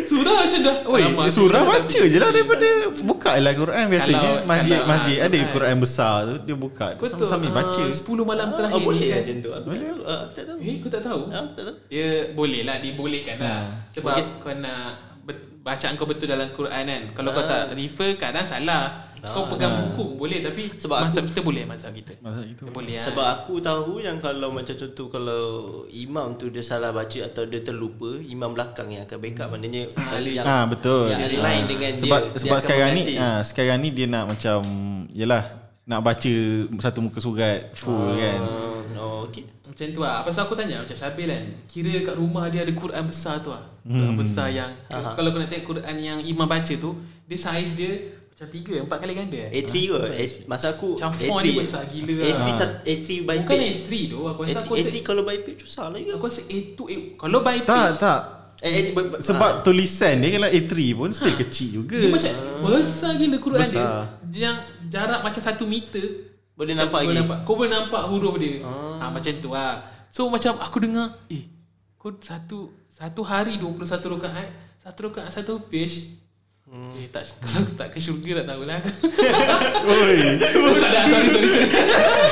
Surah 0.04 0.36
macam 0.44 0.60
dah 0.62 0.76
Oi, 0.84 1.02
Alamak, 1.04 1.28
surah 1.28 1.62
baca 1.64 2.02
je 2.04 2.18
lah 2.18 2.30
daripada 2.30 2.68
Buka 3.02 3.34
lah 3.36 3.50
Quran 3.52 3.86
biasanya 3.88 4.20
Kalau- 4.20 4.46
Masjid 4.46 4.76
kalau- 4.76 4.90
masjid 4.90 5.16
ah, 5.16 5.24
ada 5.24 5.36
Quran. 5.36 5.52
Quran 5.52 5.76
besar 5.80 6.16
tu 6.22 6.36
Dia 6.44 6.56
buka 6.56 6.88
Betul 6.94 7.26
Sambil 7.26 7.50
baca 7.50 7.82
uh, 7.82 7.90
10 7.90 8.06
malam 8.22 8.46
Ah, 8.46 8.54
terakhir 8.54 8.82
boleh 8.82 9.00
ni 9.00 9.08
lah 9.08 9.18
kan 9.18 9.24
macam 9.24 9.38
tu. 9.40 9.50
Aku 9.52 9.66
tak 9.66 9.82
tahu. 9.82 10.02
Ah, 10.04 10.20
Aku 10.22 10.34
tak 10.34 10.46
tahu. 10.46 10.58
Eh 10.62 10.76
kau 10.78 10.90
tak 10.92 11.02
tahu 11.02 11.22
Ah, 11.28 11.42
Aku 11.42 11.54
tak 11.56 11.64
tahu. 11.64 11.76
Dia 11.88 12.08
boleh 12.32 12.62
lah 12.62 12.76
Dibolehkan 12.78 13.36
lah 13.38 13.50
Ha. 13.64 13.90
Sebab 13.90 14.14
kau 14.38 14.54
nak 14.56 15.11
Bacaan 15.62 15.94
kau 15.94 16.04
betul 16.04 16.26
dalam 16.26 16.50
Quran 16.50 16.84
kan 16.84 17.02
Kalau 17.14 17.30
kau 17.32 17.42
Ah. 17.42 17.50
tak 17.68 17.78
refer 17.78 18.18
Kadang 18.18 18.42
salah 18.42 19.14
Kau 19.22 19.46
pegang 19.46 19.78
buku 19.80 20.18
boleh 20.18 20.42
Tapi 20.42 20.74
Sebab 20.74 20.98
aku- 20.98 21.06
Mazhab 21.06 21.24
kita 21.30 21.42
boleh 21.44 21.64
Mazhab 21.64 21.94
kita 21.94 22.18
Masa 22.18 22.42
itu 22.42 22.66
Dia 22.66 22.74
boleh 22.74 22.98
lah 22.98 23.06
Sebab 23.06 23.26
aku 23.38 23.54
tahu 23.60 24.02
yang 24.02 24.18
kalau 24.18 24.50
macam 24.50 24.74
contoh 24.74 25.08
kalau 25.08 25.44
imam 25.88 26.34
tu 26.36 26.50
dia 26.50 26.62
salah 26.62 26.90
baca 26.90 27.20
atau 27.22 27.46
dia 27.46 27.62
terlupa, 27.62 28.18
imam 28.18 28.50
belakang 28.50 28.90
yang 28.90 29.06
akan 29.06 29.18
backup 29.20 29.48
maknanya 29.48 29.94
yang 30.26 30.42
Ah 30.42 30.66
betul. 30.66 31.06
yang 31.08 31.22
Dia- 31.22 31.38
align 31.38 31.62
ah. 31.62 31.68
dengan 31.70 31.92
dia. 31.92 32.02
sebab 32.02 32.22
dia 32.26 32.40
sebab 32.40 32.50
akan 32.52 32.64
sekarang 32.66 32.90
ni 32.92 33.04
ah 33.16 33.40
sekarang 33.44 33.78
ni 33.78 33.90
dia 33.92 34.08
nak 34.08 34.26
macam 34.28 34.60
yalah 35.14 35.44
nak 35.84 36.00
baca 36.00 36.34
satu 36.78 37.00
muka 37.00 37.18
surat 37.18 37.74
full 37.74 38.16
kan. 38.16 38.40
Oh, 38.94 39.26
okey. 39.26 39.44
Macam 39.64 39.88
tu 39.88 40.02
lah 40.02 40.20
Pasal 40.22 40.46
aku 40.46 40.54
tanya 40.54 40.78
Macam 40.78 40.94
Syabil 40.94 41.26
kan 41.26 41.44
Kira 41.64 42.04
kat 42.04 42.14
rumah 42.14 42.52
dia 42.52 42.62
ada 42.62 42.70
Quran 42.72 43.02
besar 43.02 43.40
tu 43.40 43.50
lah 43.50 43.64
Quran 43.82 44.14
besar 44.14 44.52
yang 44.52 44.68
Aha. 44.86 45.16
Kalau 45.16 45.32
kau 45.32 45.40
nak 45.40 45.48
tengok 45.48 45.66
Quran 45.74 45.96
yang 45.96 46.20
imam 46.20 46.44
baca 46.44 46.70
tu 46.70 46.92
Dia 47.24 47.38
saiz 47.40 47.72
dia 47.72 47.88
Macam 48.28 48.52
tiga 48.52 48.74
Empat 48.78 49.00
kali 49.00 49.16
ganda 49.16 49.40
eh 49.40 49.64
A3 49.64 49.72
kot. 49.88 50.04
A- 50.06 50.44
Masa 50.46 50.76
aku 50.76 51.00
Macam 51.00 51.16
font 51.16 51.40
dia 51.40 51.56
besar 51.56 51.88
gila 51.88 52.14
lah. 52.14 52.28
A3 52.28 52.44
Ah. 52.44 52.52
sat- 52.54 52.84
A3 52.84 53.08
by 53.24 53.38
Bukan 53.42 53.56
page. 53.56 53.72
A3 53.80 53.92
tu 54.06 54.20
Aku 54.28 54.40
rasa 54.44 54.60
aku 54.60 54.72
A3, 54.72 54.78
rasa 54.78 54.90
A3 54.92 54.98
kalau 55.02 55.22
by 55.24 55.38
page 55.40 55.60
susah 55.62 55.86
lagi. 55.88 56.04
Aku 56.12 56.24
rasa 56.28 56.42
A2 56.44 56.80
A, 56.84 56.98
Kalau 57.18 57.40
by 57.40 57.58
Tak 57.58 57.72
page 57.88 57.96
tak. 57.98 58.22
Eh, 58.62 58.72
A3 58.84 58.88
by, 58.92 59.04
Sebab 59.20 59.52
tulisan 59.62 60.16
dia 60.16 60.30
kalau 60.32 60.46
A3 60.48 60.74
pun 60.94 61.10
still 61.10 61.34
kecil 61.36 61.82
juga. 61.82 61.98
Dia 61.98 62.10
macam 62.10 62.32
Besar 62.64 63.12
gila 63.16 63.38
Quran 63.38 63.60
Besar. 63.60 64.22
dia 64.24 64.42
Yang 64.44 64.58
jarak 64.88 65.20
macam 65.22 65.42
satu 65.42 65.64
meter 65.66 66.30
boleh 66.52 66.72
Macam 66.72 66.86
nampak 66.86 67.00
lagi. 67.04 67.16
nampak, 67.16 67.38
Kau 67.42 67.54
boleh 67.56 67.72
nampak 67.72 68.02
huruf 68.06 68.36
dia 68.38 68.62
Ah. 68.62 69.02
ha, 69.02 69.10
Macam 69.10 69.34
tu 69.36 69.50
lah 69.50 69.82
So 70.08 70.28
macam 70.28 70.56
aku 70.58 70.78
dengar 70.80 71.18
Eh 71.28 71.50
Kau 71.96 72.14
satu 72.16 72.70
Satu 72.88 73.22
hari 73.22 73.58
21 73.58 73.82
rakaat 74.12 74.48
Satu 74.78 75.00
rakaat 75.08 75.32
satu 75.32 75.58
page 75.64 76.22
hmm. 76.66 76.92
Eh 76.96 77.08
tak 77.08 77.24
Kalau 77.42 77.66
tak 77.74 77.88
ke 77.90 77.98
syurga 77.98 78.42
tak 78.42 78.54
tahulah 78.54 78.80
Oi. 79.98 80.18
oh, 80.38 80.76
Tak 80.76 80.90
ada 80.90 81.02
sorry 81.08 81.28
sorry 81.30 81.50
sorry 81.50 81.70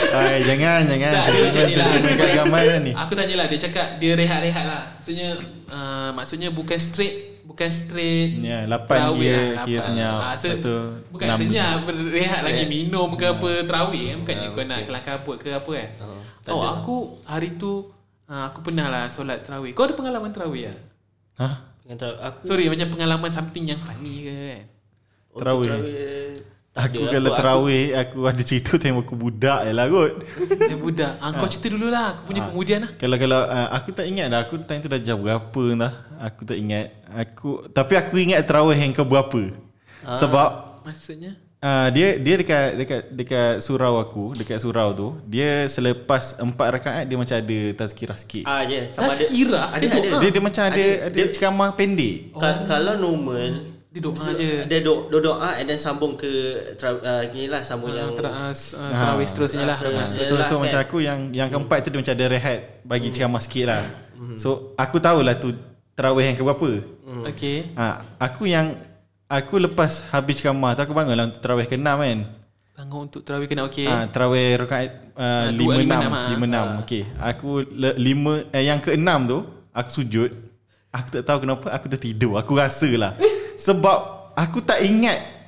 Ai 0.10 0.38
jangan 0.44 0.80
jangan. 0.86 1.12
Tak 1.12 1.26
dia 1.28 1.42
macam 1.44 1.64
ni 1.64 1.76
lah 1.76 1.88
Dekat 2.00 2.30
gambar 2.36 2.62
ni. 2.82 2.92
Aku 2.94 3.14
tanyalah 3.14 3.46
Dia 3.46 3.60
cakap 3.60 3.88
Dia 3.98 4.12
rehat-rehat 4.14 4.66
lah 4.66 4.84
Maksudnya 4.96 5.28
uh, 5.68 6.10
Maksudnya 6.14 6.50
bukan 6.50 6.78
straight 6.78 7.16
Bukan 7.42 7.70
straight 7.70 8.38
Ya, 8.40 8.66
lapan 8.66 9.10
terawih 9.10 9.26
dia 9.26 9.34
lah, 9.34 9.66
kira 9.66 9.74
lapan. 9.74 9.88
senyap. 9.90 10.20
Ah, 10.20 10.36
so, 10.38 10.48
tu 10.62 10.78
Bukan 11.10 11.26
enam 11.26 11.38
senyap 11.40 11.78
Rehat 11.90 12.42
lagi 12.44 12.64
minum 12.66 13.10
ke 13.14 13.26
apa 13.28 13.50
Terawih 13.64 14.04
kan 14.06 14.18
Bukannya 14.22 14.46
Ah, 14.46 14.52
kau 14.52 14.64
nak 14.64 14.78
okay. 14.78 14.86
kelang 14.86 15.06
kabut 15.06 15.38
ke 15.38 15.50
apa 15.52 15.72
kan 15.72 15.90
Oh, 16.00 16.22
Oh 16.50 16.62
aku 16.64 16.96
Hari 17.26 17.58
tu 17.58 17.90
uh, 18.26 18.44
Aku 18.50 18.62
pernah 18.62 18.86
lah 18.88 19.04
Solat 19.10 19.42
terawih 19.42 19.74
Kau 19.74 19.84
ada 19.84 19.94
pengalaman 19.94 20.30
terawih 20.30 20.70
lah 20.70 20.78
Hah? 21.40 21.54
Aku 21.98 22.46
Sorry 22.46 22.70
macam 22.70 22.88
pengalaman 22.94 23.34
Something 23.34 23.66
yang 23.66 23.82
funny 23.82 24.30
ke 24.30 24.34
kan 24.34 24.64
Terawih. 25.30 25.70
tak 26.70 26.86
Aku 26.94 27.02
ada. 27.02 27.18
kalau 27.18 27.32
terawih 27.34 27.86
aku 27.98 28.18
ada 28.30 28.42
cerita 28.46 28.78
time 28.78 29.02
aku 29.02 29.18
budak 29.18 29.66
je 29.66 29.72
lah 29.74 29.86
kot. 29.90 30.12
Dia 30.70 30.78
budak 30.78 31.14
ah, 31.18 31.34
Kau 31.34 31.50
cerita 31.50 31.68
dulu 31.74 31.90
lah 31.90 32.14
Aku 32.14 32.30
punya 32.30 32.46
kemudian 32.46 32.80
lah 32.86 32.92
Kalau 32.94 33.18
kalau 33.18 33.42
uh, 33.42 33.68
aku 33.74 33.90
tak 33.90 34.06
ingat 34.06 34.30
dah 34.30 34.40
aku 34.46 34.62
time 34.70 34.82
tu 34.86 34.88
dah 34.88 35.02
jam 35.02 35.18
berapa 35.18 35.64
dah. 35.76 35.94
Aku 36.30 36.46
tak 36.46 36.58
ingat. 36.62 36.94
Aku 37.10 37.66
tapi 37.74 37.98
aku 37.98 38.22
ingat 38.22 38.46
terawih 38.46 38.78
yang 38.78 38.94
ke 38.94 39.02
berapa. 39.02 39.50
Sebab 40.06 40.50
Maksudnya 40.86 41.36
uh, 41.62 41.88
dia 41.90 42.16
dia 42.16 42.36
dekat 42.36 42.68
dekat 42.76 43.02
dekat 43.10 43.52
surau 43.60 43.98
aku, 43.98 44.34
dekat 44.34 44.58
surau 44.58 44.92
tu, 44.92 45.08
dia 45.26 45.66
selepas 45.66 46.36
empat 46.38 46.68
rakaat 46.76 47.04
dia 47.04 47.16
macam 47.16 47.36
ada 47.36 47.60
tazkirah 47.76 48.16
sikit. 48.16 48.44
Ah 48.44 48.64
je 48.64 48.88
sama 48.90 49.08
ada. 49.08 49.16
Tazkirah? 49.18 49.66
Ada 49.70 49.82
Dia 49.82 49.90
ada. 49.92 50.00
doa? 50.06 50.20
Dia 50.20 50.30
dia 50.30 50.42
macam 50.42 50.64
ada 50.64 50.76
Ada. 50.76 50.88
ada, 51.02 51.16
Dia- 51.16 51.32
ceramah 51.32 51.70
pendek. 51.72 52.16
Ka- 52.34 52.64
Kalau 52.64 52.94
normal 52.96 53.52
Dia 53.90 54.00
doa 54.00 54.28
je 54.34 54.50
Dia 54.66 54.80
doa, 54.80 55.10
doa, 55.10 55.22
doa 55.24 55.50
and 55.56 55.66
then 55.66 55.78
sambung 55.78 56.14
ke 56.14 56.30
tra- 56.78 57.02
uh, 57.02 57.26
ni 57.28 57.50
lah 57.50 57.66
sambung 57.66 57.90
yang 57.90 58.14
yang 58.14 58.14
ter, 58.14 58.22
uh, 58.24 58.54
uh, 58.54 58.54
Terawih 58.54 59.26
seterusnya 59.26 59.66
lah 59.66 59.78
Ah. 59.82 59.90
Ah. 59.98 60.06
So, 60.06 60.22
so 60.22 60.34
Lah, 60.38 60.62
macam 60.62 60.78
kan? 60.78 60.86
aku 60.86 60.98
yang 61.02 61.20
yang 61.32 61.50
keempat 61.50 61.78
tu 61.82 61.90
dia 61.90 61.98
macam 61.98 62.14
ada 62.14 62.26
rehat 62.30 62.60
bagi 62.86 63.10
ceramah 63.10 63.42
sikit 63.42 63.66
lah. 63.66 63.82
Hmm. 64.14 64.38
So 64.38 64.48
aku 64.78 65.02
tahulah 65.02 65.34
tu 65.36 65.58
terawih 65.92 66.22
yang 66.24 66.38
ke 66.38 66.44
berapa. 66.44 66.72
Okay 67.26 67.74
Ha, 67.74 67.86
aku 68.22 68.46
yang 68.46 68.78
aku 69.30 69.62
lepas 69.62 70.02
habis 70.10 70.42
ceramah 70.42 70.74
tu 70.74 70.82
aku 70.82 70.94
bangun 70.98 71.14
lah 71.14 71.26
untuk 71.30 71.40
terawih 71.40 71.70
ke-6 71.70 71.86
kan. 71.86 72.20
Bangun 72.80 73.02
untuk 73.12 73.22
terawih 73.22 73.46
kena 73.46 73.68
okay 73.68 73.86
Ha, 73.86 74.08
terawih 74.10 74.66
rakaat 74.66 75.14
uh, 75.14 75.22
Ah, 75.22 75.48
dua, 75.54 75.78
5 75.78 75.84
lima, 75.86 75.94
6 75.94 76.02
enam, 76.02 76.12
ah. 76.12 76.28
5 76.34 76.82
6. 76.82 76.84
Okey. 76.84 77.02
Aku 77.22 77.50
le, 77.62 77.90
lima 78.02 78.34
eh 78.50 78.64
yang 78.66 78.82
ke-6 78.82 79.10
tu 79.30 79.38
aku 79.70 79.90
sujud. 79.94 80.30
Aku 80.90 81.08
tak 81.14 81.24
tahu 81.24 81.46
kenapa 81.46 81.70
aku 81.70 81.86
tertidur. 81.86 82.42
Aku 82.42 82.58
rasa 82.58 82.90
lah. 82.98 83.14
Sebab 83.70 84.34
aku 84.34 84.66
tak 84.66 84.82
ingat 84.82 85.20
Eh, 85.20 85.39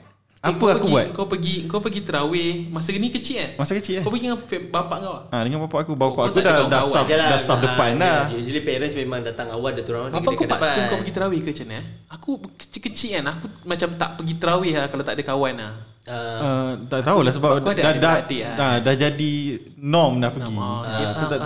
apa 0.41 0.57
kau 0.57 0.73
aku 0.73 0.77
pergi, 0.81 0.89
buat. 0.89 1.05
Kau 1.13 1.25
pergi 1.29 1.55
kau 1.69 1.79
pergi 1.85 2.01
terawih 2.01 2.51
masa 2.73 2.89
ni 2.97 3.13
kecil 3.13 3.37
kan? 3.37 3.49
Masa 3.61 3.77
kecil 3.77 4.01
eh. 4.01 4.03
Kau 4.03 4.09
pergi 4.09 4.25
dengan 4.25 4.41
bapak 4.73 4.97
kau? 4.97 5.13
ah? 5.13 5.21
Ha, 5.29 5.37
dengan 5.45 5.59
bapak 5.69 5.79
aku. 5.85 5.93
Bapak 5.93 6.17
Oh, 6.17 6.29
aku 6.33 6.41
dah, 6.41 6.65
dah 6.65 6.81
Yalah, 7.05 7.27
dah 7.29 7.37
ah, 7.37 7.59
depan 7.61 7.91
dah. 8.01 8.19
Usually 8.33 8.65
parents 8.65 8.97
memang 8.97 9.21
datang 9.21 9.53
awal 9.53 9.77
Dia 9.77 9.85
turun 9.85 10.09
Bapak 10.09 10.33
kau 10.33 10.49
paksa 10.49 10.89
kau 10.89 10.97
pergi 10.97 11.13
terawih 11.13 11.39
ke 11.45 11.53
macam 11.53 11.67
mana? 11.69 11.77
eh? 11.77 11.85
Aku 12.09 12.31
kecil-kecil 12.57 13.09
kan 13.21 13.25
Aku 13.37 13.45
macam 13.69 13.89
tak 13.93 14.09
pergi 14.17 14.33
terawih 14.41 14.73
lah 14.73 14.85
Kalau 14.89 15.03
tak 15.05 15.13
ada 15.13 15.23
kawan 15.29 15.53
lah 15.61 15.73
uh, 16.09 16.39
Uh, 16.41 16.71
tak 16.89 17.05
tahulah 17.05 17.29
sebab 17.29 17.49
Aku 17.61 17.69
ada 17.69 17.77
dah, 17.77 17.77
dah, 17.77 17.93
adik-beradik 17.93 18.41
lah. 18.41 18.55
dah, 18.57 18.73
dah 18.81 18.95
jadi 18.97 19.33
norm 19.77 20.17
dah 20.17 20.33
pergi. 20.33 20.55
oh, 20.57 20.81
okay, 20.81 21.05
Ah, 21.05 21.13
so 21.13 21.29
tak 21.29 21.37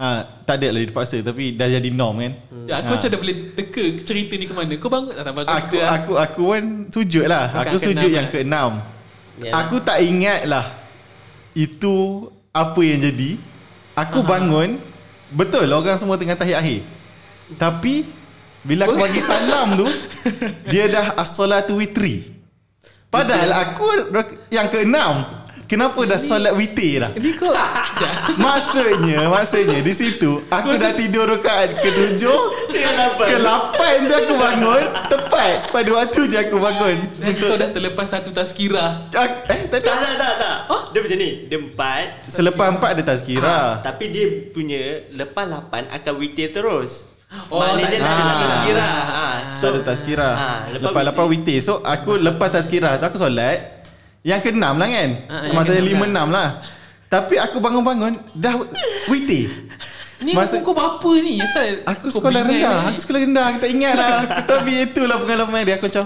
Ah, 0.00 0.24
tak 0.48 0.64
ada 0.64 0.72
lah 0.72 0.80
dipaksa 0.80 1.20
tapi 1.20 1.52
dah 1.52 1.68
jadi 1.68 1.92
norm 1.92 2.24
kan. 2.24 2.32
Ya, 2.64 2.80
aku 2.80 2.96
macam 2.96 3.08
dah 3.12 3.18
boleh 3.20 3.36
teka 3.52 3.84
cerita 4.00 4.32
ni 4.32 4.48
ke 4.48 4.54
mana 4.56 4.72
Kau 4.80 4.88
bangun 4.88 5.12
tak 5.12 5.34
bagus 5.36 5.52
Aku 5.52 5.76
cerita 5.76 5.84
lah. 5.84 5.92
aku 5.92 6.12
aku 6.16 6.42
kan 6.56 6.64
sujud 6.88 7.24
lah. 7.28 7.44
Bukan 7.52 7.60
Aku 7.60 7.76
sujud 7.76 8.10
yang 8.10 8.26
lah. 8.26 8.32
keenam. 8.32 8.70
Yalah. 9.36 9.52
Aku 9.60 9.76
tak 9.84 9.98
ingat 10.00 10.40
lah 10.48 10.64
itu 11.52 11.96
apa 12.48 12.80
yang 12.80 12.98
jadi. 13.04 13.30
Aku 13.92 14.24
bangun 14.24 14.80
betul 15.28 15.68
lah 15.68 15.76
orang 15.76 16.00
semua 16.00 16.16
tengah 16.16 16.32
tahiyat 16.32 16.64
akhir. 16.64 16.80
Tapi 17.60 18.08
bila 18.64 18.88
aku 18.88 18.96
bagi 18.96 19.20
salam 19.20 19.76
tu 19.76 19.88
dia 20.72 20.88
dah 20.88 21.12
as-salatu 21.20 21.76
witri. 21.76 22.24
Padahal 23.12 23.52
aku 23.68 23.84
yang 24.48 24.64
keenam. 24.72 25.39
Kenapa 25.70 26.02
dah 26.02 26.18
solat 26.18 26.50
witir 26.58 26.98
dah? 26.98 27.14
Ni 27.14 27.30
kau 27.38 27.46
Sekejap. 27.54 28.42
Maksudnya 28.42 29.30
Maksudnya 29.30 29.78
di 29.78 29.94
situ 29.94 30.42
Aku 30.50 30.74
dah 30.74 30.90
tidur 30.90 31.30
Dengan 32.66 32.94
lapan. 32.98 33.26
Ke 33.30 33.36
lapan 33.38 33.94
tu 34.02 34.14
aku 34.18 34.34
bangun 34.34 34.82
Tepat. 35.06 35.70
Pada 35.70 35.90
waktu 35.94 36.20
je 36.26 36.38
aku 36.42 36.58
bangun. 36.58 36.96
Dan 37.22 37.32
kau 37.38 37.54
dah 37.54 37.70
terlepas 37.70 38.10
satu 38.10 38.34
tazkirah 38.34 39.14
Eh 39.14 39.70
tak 39.70 39.78
Tak. 39.78 39.94
Tak 39.94 39.94
tak 39.94 40.14
tak, 40.18 40.34
tak. 40.42 40.56
Dia 40.90 40.98
macam 41.06 41.18
ni 41.22 41.30
Dia 41.46 41.58
empat. 41.62 42.04
Selepas 42.26 42.66
empat 42.74 42.90
ada 42.98 43.02
tazkirah 43.06 43.46
Ah, 43.46 43.70
Tapi 43.78 44.04
dia 44.10 44.26
punya 44.50 45.06
Lepas 45.14 45.46
lapan 45.46 45.86
Akan 45.94 46.18
witir 46.18 46.50
terus. 46.50 47.06
Oh, 47.46 47.62
Maknanya 47.62 48.02
tak 48.02 48.10
ada 48.10 48.34
tazkirah 48.42 48.90
ha, 48.90 49.26
So 49.54 49.70
ada 49.70 49.80
tazkirah 49.86 50.34
ah, 50.34 50.60
Lepas 50.74 51.02
lepas 51.06 51.24
witir. 51.30 51.62
So 51.62 51.78
aku 51.86 52.18
lepas 52.18 52.50
tazkirah 52.50 52.98
tu 52.98 53.06
aku 53.06 53.22
solat 53.22 53.79
Yang 54.20 54.40
keenam 54.44 54.76
lah 54.76 54.84
kan? 54.86 55.10
Ah, 55.26 55.48
yang 55.48 55.54
Maksudnya 55.56 55.80
keenam 55.80 55.90
lima 55.90 56.04
lah. 56.04 56.10
enam 56.12 56.28
lah. 56.28 56.48
Tapi 57.10 57.34
aku 57.36 57.56
bangun-bangun 57.58 58.12
Dah 58.32 58.54
witir 59.10 59.50
Ni 60.20 60.30
Masa- 60.30 60.60
Masa... 60.60 60.62
kau 60.62 60.76
berapa 60.76 61.10
ni? 61.24 61.40
Asal 61.40 61.80
Aku 61.82 62.12
sekolah 62.12 62.44
rendah. 62.44 62.76
ni? 62.86 62.88
Aku 62.92 62.98
sekolah 63.00 63.20
rendah. 63.24 63.44
Aku 63.50 63.58
tak 63.58 63.70
ingat 63.72 63.94
lah. 63.96 64.16
Tapi 64.52 64.72
itulah 64.84 65.16
pengalaman 65.16 65.64
dia. 65.64 65.80
Aku 65.80 65.88
macam 65.88 66.04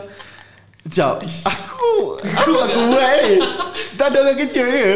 Sekejap. 0.85 1.15
Aku 1.43 1.91
Aku 2.23 2.51
aku 2.55 2.79
buat 2.89 3.13
ni. 3.27 3.35
Tak 3.99 4.07
ada 4.07 4.17
orang 4.23 4.37
kejut 4.39 4.67
dia. 4.71 4.89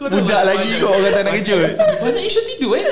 Kau 0.00 0.08
Budak 0.08 0.42
lagi 0.42 0.70
kau 0.80 0.90
orang 0.90 1.12
tak 1.12 1.22
nak 1.28 1.32
kejut 1.38 1.68
Banyak 1.78 2.22
isu 2.26 2.40
tidur 2.48 2.72
eh? 2.74 2.84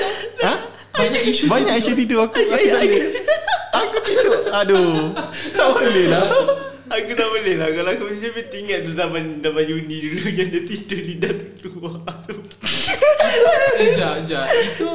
Ha? 0.45 0.53
Banyak 0.95 1.21
isu 1.27 1.43
Banyak 1.49 1.75
isu 1.81 1.91
tidur 1.97 2.29
aku. 2.29 2.37
Aku 2.37 2.67
tak 2.69 2.83
Aku 3.73 3.97
tidur. 4.05 4.37
Aduh. 4.53 5.17
Tak 5.57 5.67
boleh 5.73 6.05
lah 6.07 6.25
Aku 6.91 7.11
tak 7.15 7.27
boleh 7.31 7.55
lah 7.55 7.69
Kalau 7.71 7.89
aku 7.95 8.03
mesti 8.11 8.27
mesti 8.35 8.57
ingat 8.67 8.79
tu 8.83 8.91
Zaman, 8.91 9.23
zaman 9.39 9.63
Juni 9.63 9.97
dulu 10.03 10.27
Yang 10.27 10.49
dia 10.51 10.61
tidur 10.67 10.99
Lidah 11.07 11.31
tu 11.55 11.67
keluar 11.71 11.95
Eh, 12.01 13.95
Sekejap, 13.95 14.13
sekejap. 14.27 14.45
Itu 14.75 14.89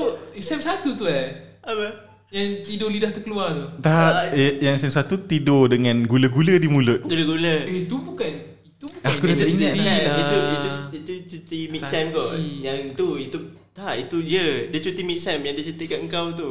Sem 0.45 0.61
satu 0.61 0.93
tu 0.93 1.09
eh 1.09 1.57
Apa? 1.65 1.87
Yang 2.29 2.49
tidur 2.69 2.89
lidah 2.93 3.11
terkeluar 3.15 3.57
tu 3.57 3.65
Tak 3.81 4.37
eh, 4.37 4.61
Yang 4.61 4.93
satu 4.93 5.25
tidur 5.25 5.73
dengan 5.73 6.05
gula-gula 6.05 6.61
di 6.61 6.69
mulut 6.69 7.01
Gula-gula 7.07 7.65
Eh 7.65 7.89
itu 7.89 7.97
bukan 7.97 8.33
Itu 8.61 8.87
bukan 8.93 9.09
Aku 9.09 9.25
dah 9.25 9.37
tak 9.41 9.49
ingat 9.49 9.73
cuti 9.73 9.81
Sam, 9.81 10.01
lah. 10.05 10.17
Itu 10.21 10.37
itu 10.37 10.69
itu 10.97 11.13
cuti 11.29 11.61
mid 11.71 11.83
sem 11.87 12.07
kot. 12.11 12.35
Yang 12.39 12.79
tu 12.99 13.09
itu 13.15 13.39
tak 13.71 13.95
itu 14.01 14.17
je. 14.25 14.47
Dia 14.73 14.81
cuti 14.83 15.01
mid 15.05 15.19
sem 15.21 15.39
yang 15.39 15.55
dia 15.55 15.65
cuti 15.71 15.85
kat 15.87 16.01
engkau 16.03 16.33
tu. 16.35 16.51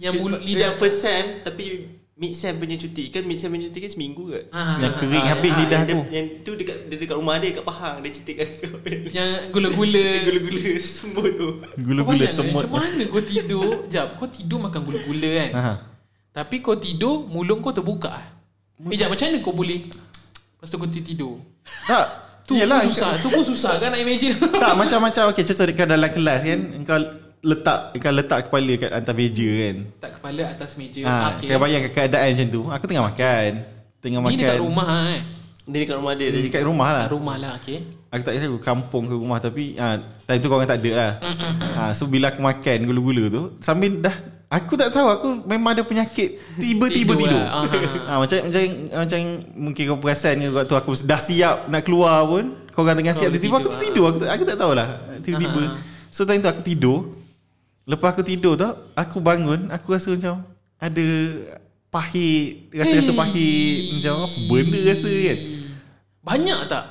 Yang 0.00 0.14
mulut 0.18 0.40
lidah 0.42 0.74
yang 0.74 0.76
first 0.80 0.98
sem 1.04 1.40
tapi 1.46 1.86
mid 2.14 2.30
sem 2.30 2.54
punya 2.54 2.78
cuti. 2.78 3.10
Kan 3.10 3.26
mid 3.26 3.42
sem 3.42 3.50
punya 3.50 3.66
cuti 3.66 3.78
kan 3.82 3.90
seminggu 3.90 4.30
ke? 4.30 4.40
Ah, 4.54 4.78
Yang 4.78 4.92
ah, 4.94 4.98
kering 5.02 5.24
ah. 5.26 5.30
habis 5.34 5.50
Ah, 5.50 5.58
lidah 5.58 5.80
yang 5.82 5.86
dia, 5.86 5.94
aku 5.94 6.02
Yang 6.14 6.26
tu 6.46 6.50
dekat 6.54 6.76
dia 6.86 6.96
dekat 7.02 7.16
rumah 7.18 7.34
dia 7.42 7.50
kat 7.50 7.64
Pahang 7.66 7.94
dia 8.06 8.10
cuti 8.14 8.32
kat 8.38 8.48
kau. 8.62 8.78
Yang 9.10 9.30
gula-gula 9.50 10.06
Gula-gula 10.30 10.62
semua 10.78 11.24
tu. 11.26 11.48
Gula-gula 11.74 12.24
semut 12.30 12.62
Macam 12.62 12.70
mana 12.78 13.02
kau 13.10 13.22
tidur 13.22 13.66
Sekejap 13.90 14.06
Kau 14.14 14.28
tidur 14.30 14.58
makan 14.62 14.80
gula-gula 14.86 15.30
kan 15.34 15.50
Ha. 15.54 15.72
Tapi 16.30 16.56
kau 16.62 16.78
tidur 16.78 17.26
Mulut 17.26 17.58
kau 17.58 17.74
terbuka 17.74 18.10
Eh 18.14 18.94
sekejap 18.94 19.08
macam 19.10 19.24
mana 19.26 19.36
kau 19.42 19.54
boleh 19.54 19.78
Lepas 19.90 20.68
tu 20.70 20.76
kau 20.78 20.86
tidur 20.90 21.34
Tak 21.90 22.06
Tu 22.44 22.60
Yelah, 22.60 22.84
pun 22.84 22.92
susah 22.92 23.10
Tu 23.18 23.28
pun 23.32 23.42
susah 23.42 23.72
kan 23.80 23.88
nak 23.90 23.98
imagine 23.98 24.36
Tak 24.36 24.76
macam-macam 24.76 25.32
Okay 25.32 25.42
contoh 25.48 25.66
dekat 25.66 25.86
dalam 25.88 26.10
kelas 26.12 26.40
kan 26.44 26.60
Kau 26.84 27.23
letak 27.44 27.92
Kau 27.94 28.10
letak 28.10 28.48
kepala 28.48 28.72
kat 28.74 28.90
atas 28.90 29.14
meja 29.14 29.48
kan? 29.60 29.76
Tak 30.00 30.10
kepala 30.18 30.42
atas 30.48 30.70
meja. 30.74 31.00
Ha, 31.04 31.14
okay. 31.36 31.46
Kau 31.52 31.60
bayangkan 31.60 31.92
keadaan 31.92 32.28
macam 32.32 32.48
tu. 32.48 32.62
Aku 32.72 32.84
tengah 32.88 33.04
makan. 33.04 33.50
Tengah 34.00 34.18
Ni 34.18 34.24
makan. 34.26 34.38
dekat 34.40 34.58
rumah 34.58 34.88
eh? 35.12 35.22
Dia 35.64 35.78
dekat 35.80 35.96
rumah 35.96 36.12
dia. 36.12 36.28
Dia 36.28 36.42
dekat 36.44 36.62
rumah 36.64 36.88
lah. 36.90 37.04
Rumah 37.08 37.36
lah 37.38 37.50
okay 37.56 37.78
Aku 38.12 38.20
tak 38.20 38.36
tahu 38.36 38.60
kampung 38.60 39.04
ke 39.08 39.14
rumah 39.14 39.38
Tapi 39.38 39.74
ha, 39.74 39.96
Time 40.22 40.38
tu 40.38 40.46
korang 40.46 40.64
tak 40.64 40.78
ada 40.78 40.90
lah. 40.92 41.10
Ha, 41.74 41.82
So 41.92 42.04
bila 42.04 42.30
aku 42.30 42.40
makan 42.40 42.78
gula-gula 42.84 43.24
tu 43.26 43.42
Sambil 43.58 43.98
dah 43.98 44.12
Aku 44.46 44.76
tak 44.76 44.92
tahu 44.92 45.08
Aku 45.10 45.26
memang 45.42 45.74
ada 45.74 45.82
penyakit. 45.82 46.36
Tiba-tiba 46.54 47.16
Tidur 47.16 47.26
tidur, 47.26 47.42
lah. 47.42 47.48
Ah, 47.50 47.64
ha, 48.06 48.12
Macam 48.20 48.38
macam 48.44 48.62
macam 48.92 49.20
Mungkin 49.56 49.82
kau 49.88 49.98
perasan 49.98 50.34
ke 50.38 50.48
Waktu 50.52 50.74
aku 50.76 50.90
dah 51.02 51.18
siap 51.18 51.56
Nak 51.66 51.82
keluar 51.82 52.22
pun 52.22 52.44
Korang 52.70 52.94
tengah 52.94 53.10
Kau 53.10 53.20
siap 53.24 53.30
Tiba-tiba 53.32 53.54
aku 53.56 53.68
tidur, 53.72 53.74
tertidur 53.74 54.04
aku, 54.06 54.18
tak- 54.20 54.30
aku 54.30 54.44
tak 54.44 54.56
tahulah. 54.60 54.88
Tiba-tiba. 55.24 55.62
Ah, 55.64 55.74
ah. 55.74 55.82
So 56.06 56.22
time 56.22 56.38
tu 56.38 56.46
aku 56.46 56.62
tidur 56.62 56.98
Lepas 57.84 58.16
aku 58.16 58.24
tidur 58.24 58.56
tu 58.56 58.64
Aku 58.92 59.20
bangun 59.20 59.68
Aku 59.68 59.92
rasa 59.92 60.08
macam 60.10 60.40
Ada 60.80 61.04
Pahit 61.92 62.72
Rasa-rasa 62.72 63.12
Eh. 63.12 63.16
pahit 63.16 63.76
Macam 63.92 64.14
apa 64.24 64.40
benda 64.48 64.78
rasa 64.82 65.10
kan. 65.12 65.38
Banyak 66.24 66.60
tak? 66.66 66.84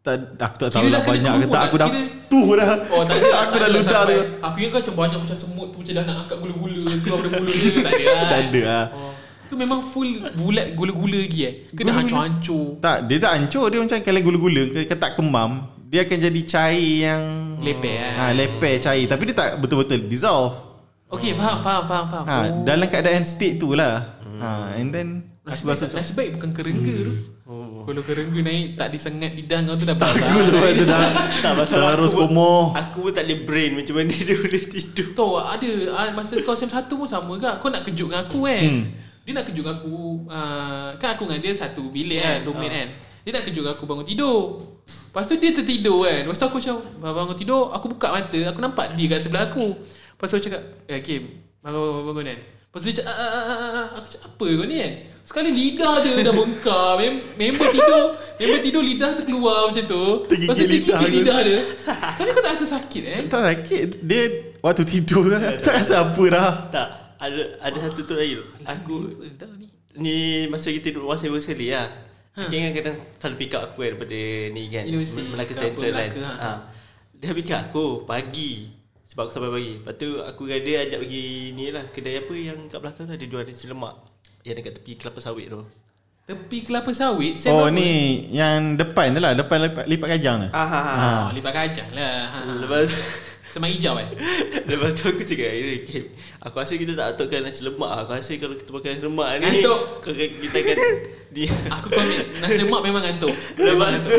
tak, 0.00 0.16
aku 0.40 0.56
tak 0.56 0.68
tahu 0.72 0.88
lah 0.88 1.04
kena 1.04 1.10
banyak 1.12 1.32
ke 1.34 1.44
tak 1.44 1.52
tak? 1.52 1.62
Aku 1.68 1.76
dah 1.76 1.88
Kira- 1.92 2.12
tu 2.32 2.40
dah. 2.56 2.68
Oh 2.88 3.02
tak 3.04 3.16
ada. 3.20 3.28
Aku 3.44 3.54
dah 3.60 3.68
ludah 3.68 4.02
tu 4.02 4.18
Aku 4.40 4.56
ingat 4.58 4.72
macam 4.80 4.94
banyak 4.96 5.18
macam 5.20 5.36
semut 5.36 5.68
tu 5.68 5.78
Macam 5.84 5.92
dah 5.92 6.04
nak 6.08 6.16
angkat 6.24 6.36
gula-gula 6.40 6.78
Keluar 6.80 7.18
dari 7.20 7.32
mulut 7.36 7.54
dia 7.54 7.70
Tak 7.76 7.92
ada 7.92 8.04
lah. 8.08 8.24
Tak 8.24 8.40
ada 8.40 8.60
lah. 8.64 8.84
Oh. 8.96 9.12
Tu 9.48 9.54
memang 9.56 9.80
full 9.80 10.08
bulat 10.36 10.76
gula-gula 10.76 11.18
lagi 11.18 11.40
eh. 11.42 11.54
Ke 11.72 11.80
dah 11.80 11.96
hancur-hancur. 11.96 12.80
Tak 12.80 12.96
dia 13.08 13.16
tak 13.16 13.32
hancur. 13.32 13.64
Dia 13.68 13.78
macam 13.80 13.98
kalau 13.98 14.20
gula-gula 14.20 14.62
Kalau 14.72 15.00
tak 15.00 15.12
kemam 15.16 15.50
Dia 15.88 16.04
akan 16.04 16.18
jadi 16.20 16.40
cair 16.44 16.94
yang 17.08 17.22
Leper 17.64 17.96
lah 17.96 18.12
ha, 18.20 18.24
Leper 18.36 18.76
cair 18.76 19.08
Tapi 19.08 19.22
dia 19.32 19.34
tak 19.40 19.50
betul-betul 19.56 20.04
dissolve. 20.04 20.52
Okay 21.08 21.32
faham 21.32 21.64
faham 21.64 21.84
faham, 21.88 22.04
faham. 22.12 22.24
ha, 22.28 22.36
oh. 22.44 22.60
Dalam 22.68 22.84
keadaan 22.92 23.24
state 23.24 23.56
tu 23.56 23.72
lah. 23.72 24.20
Ha, 24.20 24.76
And 24.76 24.92
then 24.92 25.24
Nasib 25.48 25.64
Aku 25.64 25.72
rasa 25.72 25.88
baik, 25.88 25.96
nasib 25.96 26.14
baik 26.20 26.30
bukan 26.36 26.50
kerengga 26.52 26.96
tu. 27.08 27.14
Kalau 27.88 28.04
kerengga 28.04 28.40
naik 28.44 28.76
Tak 28.76 28.92
disengat 28.92 29.32
lidah 29.32 29.64
kau 29.64 29.80
tu 29.80 29.88
dah 29.88 29.96
basah. 29.96 30.28
Gula 30.28 30.60
tu 30.76 30.84
dah 30.84 31.00
Tak 31.40 31.52
pasal 31.56 31.80
Terus 31.96 32.12
aku, 32.20 32.20
komoh 32.28 32.62
Aku 32.76 32.98
pun 33.08 33.12
tak 33.16 33.24
boleh 33.24 33.40
brain 33.48 33.70
macam 33.72 33.94
mana 33.96 34.12
dia 34.12 34.36
boleh 34.36 34.62
tidur. 34.68 35.08
Tahu 35.16 35.40
ada 35.40 35.70
ah, 35.96 36.12
Masa 36.12 36.36
kau 36.44 36.52
SEM 36.52 36.68
1 36.68 36.84
pun 36.84 37.08
sama 37.08 37.32
kan 37.40 37.56
Kau 37.64 37.72
nak 37.72 37.88
kejut 37.88 38.12
dengan 38.12 38.28
aku 38.28 38.44
kan? 38.44 38.60
Hmm. 38.60 38.84
Dia 39.24 39.32
nak 39.32 39.44
kejut 39.48 39.64
dengan 39.64 39.80
aku 39.80 39.96
uh, 40.28 40.88
Kan 41.00 41.08
aku 41.16 41.24
dengan 41.32 41.40
dia 41.40 41.52
satu 41.56 41.88
bilik 41.88 42.20
kan? 42.20 42.44
Kan, 42.44 42.52
Roommate 42.52 42.68
ah. 42.68 42.76
kan 42.76 42.88
Dia 43.28 43.36
nak 43.36 43.44
kejut 43.44 43.68
aku 43.68 43.84
bangun 43.84 44.08
tidur. 44.08 44.56
Lepas 44.88 45.28
tu 45.28 45.36
dia 45.36 45.52
tertidur 45.52 46.08
kan. 46.08 46.24
Lepas 46.24 46.40
tu 46.40 46.48
aku 46.48 46.56
macam 46.64 46.80
Bangun 46.96 47.36
tidur. 47.36 47.68
Aku 47.76 47.92
buka 47.92 48.08
mata 48.08 48.40
Aku 48.48 48.64
nampak 48.64 48.96
dia 48.96 49.04
kat 49.04 49.20
sebelah 49.20 49.52
aku. 49.52 49.76
Lepas 49.76 50.32
tu 50.32 50.40
aku 50.40 50.44
cakap 50.48 50.62
Eh 50.88 51.04
Kim 51.04 51.28
Bangun 51.60 51.76
bangun, 51.76 52.04
bangun 52.08 52.24
kan. 52.24 52.38
Lepas 52.40 52.78
tu 52.80 52.86
dia 52.88 52.96
cakap 53.04 53.16
"Ah, 53.20 53.28
ah, 53.28 53.44
ah, 53.44 53.60
ah." 53.68 53.86
Aku 54.00 54.06
cakap 54.08 54.32
apa 54.32 54.46
kau 54.48 54.64
ni 54.64 54.76
kan? 54.80 54.92
Sekali 55.28 55.50
lidah 55.52 55.94
dia 56.00 56.12
dah 56.24 56.32
bengkak 56.32 56.92
Mem- 57.04 57.24
Member 57.36 57.68
tidur 57.68 58.04
Member 58.40 58.60
tidur 58.64 58.82
lidah 58.88 59.10
terkeluar 59.12 59.58
macam 59.68 59.84
tu. 59.84 60.04
Lepas 60.24 60.56
tu 60.56 60.64
dia 60.64 60.72
lidah 60.80 61.00
lidah 61.12 61.38
dia. 61.44 61.58
Tapi 62.16 62.28
kau 62.32 62.40
tak 62.40 62.52
rasa 62.56 62.64
sakit 62.64 63.02
eh? 63.04 63.20
Tak 63.28 63.40
sakit. 63.44 64.08
Dia 64.08 64.22
Waktu 64.64 64.88
tidur 64.88 65.36
lah. 65.36 65.52
Aku 65.52 65.60
tak 65.68 65.84
rasa 65.84 65.94
apa 66.00 66.24
dah. 66.32 66.50
Tak, 66.72 66.88
ada 67.20 67.40
ada 67.60 67.76
satu 67.76 68.08
tu 68.08 68.16
lagi. 68.16 68.40
Aku 68.64 69.20
ni? 70.00 70.48
masa 70.48 70.72
kita 70.72 70.96
duduk 70.96 71.12
rumah 71.12 71.20
sewa 71.20 71.36
sekali 71.36 71.76
lah. 71.76 72.07
Ha. 72.38 72.46
Ha. 72.46 72.50
Kan 72.54 72.70
kadang 72.70 72.96
selalu 73.18 73.36
pick 73.42 73.52
up 73.58 73.62
aku 73.66 73.76
kan 73.82 73.88
daripada 73.90 74.18
ni 74.54 74.62
kan. 74.70 74.84
Universiti 74.86 75.26
Melaka 75.26 75.52
Central 75.58 75.90
kan. 75.90 76.08
Melaka, 76.14 76.22
ha. 76.22 76.34
Ha. 76.38 76.50
Dia 77.18 77.34
pick 77.34 77.50
up 77.50 77.60
aku 77.66 77.84
pagi. 78.06 78.70
Sebab 79.10 79.26
aku 79.26 79.32
sampai 79.34 79.50
pagi. 79.50 79.72
Lepas 79.82 79.94
tu 79.98 80.08
aku 80.22 80.42
dengan 80.46 80.62
dia 80.62 80.76
ajak 80.86 80.98
pergi 81.02 81.26
ni 81.58 81.64
lah. 81.74 81.84
Kedai 81.90 82.22
apa 82.22 82.32
yang 82.38 82.70
kat 82.70 82.78
belakang 82.78 83.04
tu 83.10 83.14
ada 83.18 83.26
jual 83.26 83.42
nasi 83.42 83.66
lemak. 83.66 83.94
Yang 84.46 84.54
dekat 84.62 84.72
tepi 84.78 84.92
kelapa 84.94 85.18
sawit 85.18 85.50
tu. 85.50 85.66
Tepi 86.28 86.60
kelapa 86.60 86.92
sawit 86.92 87.40
Sem 87.40 87.48
Oh 87.48 87.64
apa? 87.64 87.72
ni 87.72 88.28
Yang 88.28 88.84
depan 88.84 89.16
tu 89.16 89.20
lah 89.24 89.32
Depan 89.32 89.64
lipat, 89.64 89.88
lipat 89.88 90.08
kajang 90.12 90.36
tu 90.44 90.48
Ah, 90.52 90.68
ha, 90.68 90.80
ha. 90.84 90.92
Ha. 90.92 91.08
Oh 91.08 91.28
lipat 91.32 91.52
kacang 91.56 91.88
lah 91.96 92.28
ha. 92.28 92.38
Lepas 92.52 92.92
So 93.58 93.60
Semang 93.60 93.74
hijau 93.74 93.94
eh? 93.98 94.06
Lepas 94.70 94.94
tu 94.94 95.10
aku 95.10 95.26
cakap 95.26 95.50
"Eh, 95.50 95.82
Kim, 95.82 96.14
Aku 96.38 96.54
rasa 96.54 96.78
kita 96.78 96.94
tak 96.94 97.18
aturkan 97.18 97.42
nasi 97.42 97.66
lemak. 97.66 97.90
Aku 98.06 98.14
rasa 98.14 98.30
kalau 98.38 98.54
kita 98.54 98.70
pakai 98.70 98.88
nasi 98.94 99.02
lemak 99.02 99.28
ni 99.34 99.42
Ngantuk. 99.42 99.80
kau- 99.98 100.14
Kita 100.14 100.56
akan 100.56 100.76
di, 101.34 101.42
Aku 101.68 101.86
komit 101.90 102.22
Nasi 102.38 102.56
lemak 102.56 102.80
memang 102.80 103.02
ngantuk. 103.02 103.34
Lepas 103.58 103.66
Memang 103.66 104.06
tu 104.06 104.18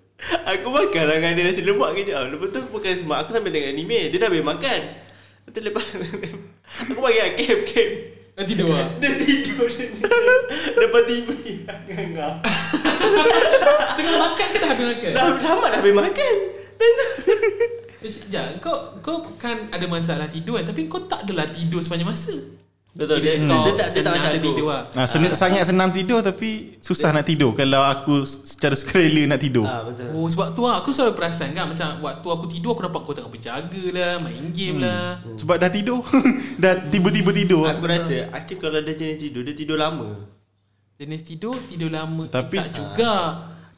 Aku 0.50 0.66
makan 0.72 1.02
lah 1.04 1.14
dengan 1.20 1.32
dia 1.36 1.44
nasi 1.44 1.60
lemak 1.60 1.90
kejap. 1.94 2.32
Lepas 2.32 2.48
tu 2.48 2.58
aku 2.58 2.70
makan 2.74 2.88
nasi 2.88 3.02
lemak. 3.04 3.18
Aku 3.20 3.30
sambil 3.30 3.50
tengok 3.52 3.70
anime. 3.70 4.00
Dia 4.08 4.16
dah 4.16 4.26
habis 4.26 4.40
makan. 4.42 4.80
Lepas 5.44 5.52
tu 5.52 5.60
lepas 5.60 5.84
Aku 6.88 6.98
bagi 6.98 7.18
kat 7.18 7.30
Kim 7.36 7.58
Kim 7.62 7.88
Dah 8.32 8.44
tidur 8.46 8.72
lah. 8.72 8.88
Dia 8.96 9.10
tidur 9.14 9.68
dia. 9.68 9.88
Lepas 10.78 11.02
TV 11.04 11.28
Ngangap 11.84 12.34
Tengah 13.92 14.16
makan 14.16 14.46
ke 14.48 14.56
dah 14.56 14.68
habis 14.70 14.86
makan? 14.88 15.10
Dah 15.12 15.24
lama 15.36 15.66
dah 15.68 15.78
habis 15.78 15.92
makan 15.92 16.34
Sekejap 18.00 18.58
Kau 18.58 18.76
kau 18.98 19.16
kan 19.34 19.68
ada 19.68 19.84
masalah 19.84 20.26
tidur 20.26 20.56
kan? 20.56 20.66
Tapi 20.66 20.86
kau 20.86 21.02
tak 21.02 21.22
adalah 21.22 21.46
tidur 21.46 21.78
sepanjang 21.78 22.08
masa. 22.08 22.34
Betul 22.88 23.20
dia, 23.20 23.38
kau 23.38 23.62
dia, 23.62 23.74
tak, 23.76 23.88
dia 23.92 24.00
tak 24.00 24.10
senang 24.10 24.14
macam 24.16 24.26
aku. 24.26 24.34
tertidur 24.34 24.66
lah. 24.66 24.82
Ah, 24.92 25.06
sen- 25.06 25.36
sangat 25.36 25.62
senang 25.62 25.90
tidur 25.92 26.18
tapi 26.18 26.48
susah 26.78 27.10
nak 27.10 27.22
tidur 27.22 27.52
kalau 27.52 27.78
aku 27.80 28.14
secara 28.24 28.74
sukarela 28.74 29.22
nak 29.28 29.38
tidur. 29.38 29.62
Ah 29.62 29.82
betul. 29.82 30.08
Oh 30.10 30.26
sebab 30.26 30.46
tu 30.50 30.62
lah 30.62 30.78
Aku 30.78 30.90
selalu 30.90 31.14
perasan 31.14 31.52
kan 31.52 31.68
Macam 31.68 32.00
waktu 32.00 32.26
aku 32.26 32.46
tidur 32.48 32.70
Aku 32.72 32.82
nampak 32.82 33.02
kau 33.02 33.12
tengah 33.12 33.28
berjaga 33.28 33.84
lah 33.92 34.12
Main 34.18 34.50
game 34.50 34.78
lah. 34.80 35.18
Sebab 35.34 35.56
dah 35.56 35.70
tidur. 35.70 36.02
dah 36.62 36.74
tiba-tiba 36.86 37.30
tidur. 37.30 37.62
Aku 37.66 37.82
rasa 37.84 38.30
Akif 38.32 38.58
kalau 38.58 38.78
dia 38.78 38.94
jenis 38.94 39.18
tidur 39.20 39.42
Dia 39.42 39.54
tidur 39.54 39.74
lama. 39.74 40.26
Jenis 40.96 41.22
tidur 41.22 41.54
Tidur 41.64 41.90
lama 41.90 42.26
Tapi- 42.26 42.58
Tak 42.58 42.68
juga 42.72 43.12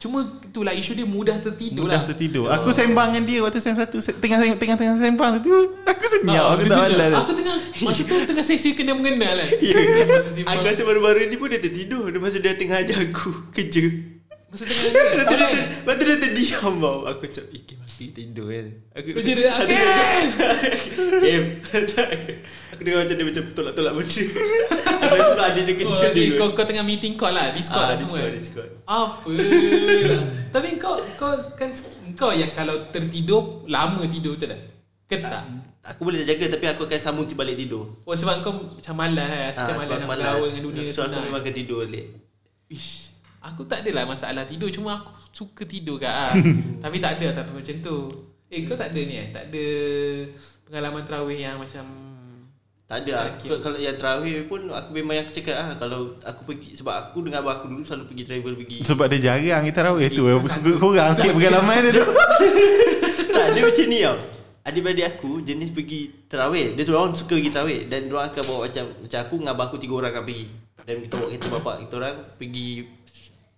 Cuma 0.01 0.25
itulah 0.41 0.73
isu 0.73 0.97
dia 0.97 1.05
mudah 1.05 1.37
tertidur 1.37 1.85
Mudah 1.85 2.01
lah 2.01 2.09
tertidur. 2.09 2.49
Aku 2.49 2.73
sembang 2.73 3.13
dengan 3.13 3.23
dia 3.23 3.39
waktu 3.39 3.61
sem 3.61 3.77
satu 3.77 4.01
tengah 4.17 4.41
tengah 4.57 4.73
tengah 4.73 4.97
sembang 4.97 5.39
tu 5.39 5.53
aku 5.85 6.05
senyap 6.09 6.41
Ah, 6.41 6.57
aku 6.57 6.65
tak 6.65 6.77
malas. 6.89 7.11
Aku 7.21 7.31
tengah 7.37 7.55
Masa 7.79 8.01
tu 8.01 8.15
tengah 8.25 8.41
sesi 8.41 8.73
kena 8.73 8.97
mengenal 8.97 9.37
kan 9.37 9.49
Ya. 9.61 9.77
Masa 10.09 10.29
sembang 10.33 10.49
Aku 10.51 10.63
rasa 10.65 10.81
baru-baru 10.83 11.29
ni 11.29 11.37
pun 11.37 11.47
dia 11.47 11.61
tertidur 11.61 12.09
Dia 12.09 12.17
masa 12.17 12.41
dia 12.41 12.57
tengah 12.57 12.81
ajar 12.81 12.97
aku 12.99 13.29
kerja 13.55 13.85
Masa 14.51 14.63
tengah 14.63 14.83
mengenal 14.83 15.15
Lepas 15.15 15.23
tu 15.23 15.35
dia, 15.37 15.47
lepas 15.79 15.93
tu 15.95 16.03
dia 16.03 16.17
terdiam 16.19 16.73
tau 16.75 16.97
Aku 17.07 17.23
cakap 17.25 17.47
Eh 17.49 17.61
Kim 17.63 17.77
aku 17.79 18.03
tidur 18.11 18.47
kan? 18.47 18.67
Aku 18.91 19.07
Kerja 19.15 19.31
dia 19.31 19.49
Aku 19.49 19.63
Akin 19.63 19.79
Kim. 21.23 21.43
Aku 22.71 22.81
dengar 22.81 22.99
macam 22.99 23.15
dia 23.15 23.25
macam 23.25 23.43
tolak-tolak 23.51 23.93
benda. 23.93 24.21
Ada 25.01 25.17
sebab 25.33 25.45
ada 25.45 25.59
dia 25.59 25.73
Oh, 25.73 25.77
kerja 25.87 26.05
okay, 26.05 26.13
dia 26.13 26.37
kau, 26.37 26.49
kau 26.51 26.65
tengah 26.65 26.83
meeting 26.83 27.13
call 27.15 27.31
lah 27.31 27.49
Discord 27.51 27.83
Ah, 27.83 27.89
lah 27.89 27.95
semua. 27.95 28.17
Discord, 28.17 28.27
kan? 28.27 28.37
Discord. 28.37 28.69
Apa? 28.85 29.31
Lah 30.03 30.23
Tapi 30.51 30.67
kau 30.75 30.95
kau 31.15 31.31
kan 31.53 31.69
Kau 32.13 32.31
yang 32.31 32.51
kalau 32.51 32.75
tertidur 32.87 33.63
Lama 33.65 34.03
tidur 34.05 34.35
macam 34.35 34.49
mana? 34.51 34.65
Ke 35.05 35.15
tak? 35.17 35.43
Aku 35.83 36.05
boleh 36.05 36.21
jaga 36.21 36.45
tapi 36.47 36.65
aku 36.65 36.85
akan 36.85 36.99
sambung 36.99 37.27
balik 37.31 37.55
tidur. 37.55 37.83
Oh 38.01 38.13
sebab 38.13 38.41
kau 38.41 38.53
macam 38.53 38.93
malas 38.93 39.25
lah 39.25 39.49
Macam 39.51 39.61
Ah, 39.61 39.67
malas 39.67 39.81
sebab 39.81 39.95
nak 39.97 40.07
malas. 40.07 40.25
bergaul 40.27 40.47
dengan 40.47 40.63
dunia 40.63 40.81
So 40.89 40.99
aku 41.01 41.17
memang 41.19 41.41
akan 41.41 41.53
tidur 41.53 41.77
balik. 41.81 42.05
Ish, 42.67 43.10
Aku 43.41 43.65
tak 43.65 43.81
adalah 43.81 44.05
masalah 44.05 44.45
tidur 44.45 44.69
Cuma 44.69 45.01
aku 45.01 45.09
suka 45.33 45.65
tidur 45.65 45.97
kat 45.97 46.13
ah. 46.13 46.29
Tapi 46.85 47.01
tak 47.01 47.17
ada 47.17 47.41
sampai 47.41 47.57
macam 47.57 47.75
tu. 47.81 47.97
Eh 48.53 48.67
kau 48.69 48.77
tak 48.77 48.93
ada 48.93 49.01
ni 49.01 49.15
eh? 49.17 49.27
Tak 49.33 49.49
ada 49.49 49.65
Pengalaman 50.67 51.01
terawih 51.01 51.39
yang 51.41 51.57
macam 51.57 51.85
Tak 52.85 53.07
ada. 53.07 53.33
aku, 53.33 53.49
Kalau 53.57 53.77
yang 53.81 53.97
terawih 53.97 54.45
pun 54.45 54.69
Aku 54.69 54.93
memang 54.93 55.17
yang 55.17 55.25
aku 55.25 55.33
cakap 55.33 55.55
lah 55.57 55.69
Kalau 55.79 56.19
aku 56.21 56.41
pergi 56.53 56.77
Sebab 56.77 56.93
aku 56.93 57.17
dengan 57.25 57.41
abang 57.41 57.57
aku 57.57 57.65
dulu 57.71 57.81
Selalu 57.81 58.05
pergi 58.13 58.23
travel 58.29 58.53
pergi. 58.61 58.77
Sebab 58.85 59.05
dia 59.09 59.19
jarang 59.23 59.63
kita 59.65 59.79
tahu 59.89 59.97
itu 60.03 60.21
kurang 60.77 61.11
sikit 61.17 61.33
pengalaman 61.33 61.79
dia 61.89 61.91
tu. 61.97 62.05
tak, 63.35 63.45
dia 63.57 63.61
macam 63.65 63.85
ni 63.89 63.99
tau. 64.03 64.17
Adik-beradik 64.61 65.05
aku 65.17 65.41
jenis 65.41 65.73
pergi 65.73 66.01
terawih. 66.29 66.77
Dia 66.77 66.83
seorang 66.85 67.17
suka 67.17 67.33
pergi 67.33 67.49
terawih. 67.49 67.79
Dan 67.89 68.05
diorang 68.05 68.29
akan 68.29 68.43
bawa 68.45 68.59
macam 68.69 68.85
Macam 68.93 69.19
aku 69.25 69.33
dengan 69.41 69.51
abang 69.57 69.67
aku 69.71 69.77
tiga 69.81 69.93
orang 69.97 70.11
akan 70.13 70.23
pergi. 70.29 70.45
Dan 70.81 70.95
kita 71.05 71.13
bawa 71.17 71.27
kereta 71.29 71.47
bapak 71.49 71.75
kita 71.85 71.93
orang 72.01 72.15
Pergi 72.37 72.67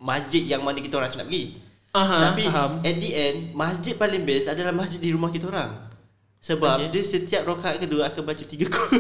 masjid 0.04 0.44
yang 0.46 0.60
mana 0.60 0.78
kita 0.78 0.94
orang 0.94 1.08
nak 1.10 1.26
pergi 1.26 1.46
Aha, 1.94 2.18
Tapi 2.28 2.44
faham. 2.44 2.72
at 2.82 2.96
the 2.98 3.10
end 3.12 3.38
Masjid 3.54 3.94
paling 3.94 4.24
best 4.24 4.50
adalah 4.50 4.74
masjid 4.74 4.98
di 4.98 5.10
rumah 5.10 5.30
kita 5.30 5.48
orang 5.48 5.94
Sebab 6.40 6.76
Okay. 6.76 6.90
dia 6.92 7.04
setiap 7.06 7.42
rakaat 7.46 7.80
kedua 7.80 8.10
akan 8.10 8.22
baca 8.26 8.44
tiga 8.44 8.66
kul 8.68 8.98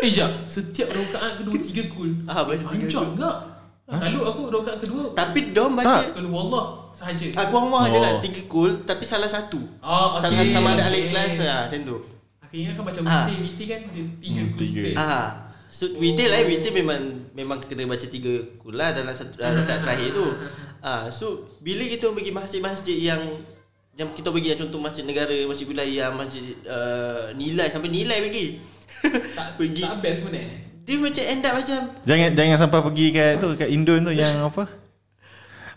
Eh 0.00 0.10
jap 0.10 0.48
Setiap 0.48 0.88
rakaat 0.90 1.38
kedua 1.38 1.54
tiga 1.56 1.84
kul 1.86 2.24
Ah, 2.24 2.42
baca 2.42 2.64
tiga 2.66 2.86
kul. 2.88 3.12
enggak 3.12 3.36
Lalu 3.84 4.18
aku 4.24 4.40
rakaat 4.50 4.78
kedua 4.80 5.02
Tapi 5.12 5.52
diorang 5.52 5.76
baca 5.76 6.00
Tak. 6.00 6.16
Kalau 6.16 6.30
wallah 6.30 6.66
sahaja 6.90 7.26
Aku 7.38 7.54
rumah 7.54 7.84
je 7.86 7.98
lah 7.98 8.12
Oh. 8.16 8.18
tiga 8.18 8.40
kul 8.46 8.70
Tapi 8.80 9.04
salah 9.04 9.28
satu 9.28 9.60
Oh, 9.78 10.16
okay. 10.16 10.24
Sama, 10.24 10.40
sama 10.50 10.68
ada 10.72 10.88
alih 10.88 11.04
Okay. 11.04 11.10
kelas 11.12 11.30
tu 11.30 11.44
lah 11.44 11.60
Macam 11.68 11.80
tu 11.84 11.96
Aku 12.40 12.54
ingat 12.56 12.72
kan 12.72 12.82
macam 12.82 13.02
Ah. 13.04 13.12
Witir 13.22 13.36
Witir 13.38 13.66
kan 13.68 13.80
dia 13.86 14.04
tiga 14.18 14.40
Hmm, 14.40 14.50
kul 14.50 14.64
straight 14.64 14.96
Ah, 14.96 15.43
so 15.74 15.90
witir 15.98 16.30
lah, 16.30 16.46
witir 16.46 16.70
memang 16.70 17.34
memang 17.34 17.58
kena 17.58 17.82
baca 17.90 18.06
tiga 18.06 18.30
kula 18.62 18.94
dalam 18.94 19.10
satu 19.10 19.34
dalam 19.34 19.58
rakaat 19.66 19.82
terakhir 19.82 20.14
tu. 20.14 20.26
Ah, 20.78 21.10
so 21.10 21.50
bila 21.58 21.82
kita 21.82 22.14
pergi 22.14 22.30
masjid-masjid 22.30 22.94
yang 22.94 23.42
yang 23.94 24.10
kita 24.14 24.30
pergi 24.30 24.54
contoh 24.54 24.78
masjid 24.78 25.02
negara, 25.02 25.34
masjid 25.50 25.66
wilayah, 25.66 26.14
masjid 26.14 26.54
uh, 26.66 27.34
nilai 27.34 27.66
sampai 27.74 27.90
nilai 27.90 28.18
pergi. 28.22 28.46
Tak, 29.34 29.48
pergi. 29.58 29.82
tak 29.82 29.98
best 29.98 30.20
pun 30.22 30.32
eh 30.32 30.48
Dia 30.84 30.94
macam 31.00 31.24
end 31.24 31.42
up 31.42 31.54
macam 31.56 31.78
Jangan 32.04 32.30
jangan 32.36 32.56
sampai 32.60 32.78
pergi 32.84 33.06
kat 33.10 33.30
tu 33.40 33.48
kat 33.56 33.68
Indon 33.72 34.04
tu 34.04 34.12
yang 34.14 34.34
apa? 34.44 34.64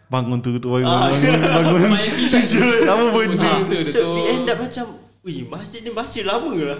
Bangun 0.07 0.39
tu 0.39 0.55
tu 0.59 0.67
bangun 0.67 0.87
Ah. 0.87 1.09
bangun 1.11 1.41
bangun. 1.41 1.89
Apa 1.91 3.03
benda. 3.11 3.35
Benda. 3.35 3.35
Biasa 3.57 3.75
dia 3.81 3.91
so, 3.91 4.15
we 4.15 4.21
end 4.29 4.47
up 4.47 4.59
macam 4.61 4.85
Wih, 5.27 5.43
masjid 5.43 5.83
ni 5.83 5.91
baca 5.91 6.19
lama 6.23 6.51
lah. 6.55 6.79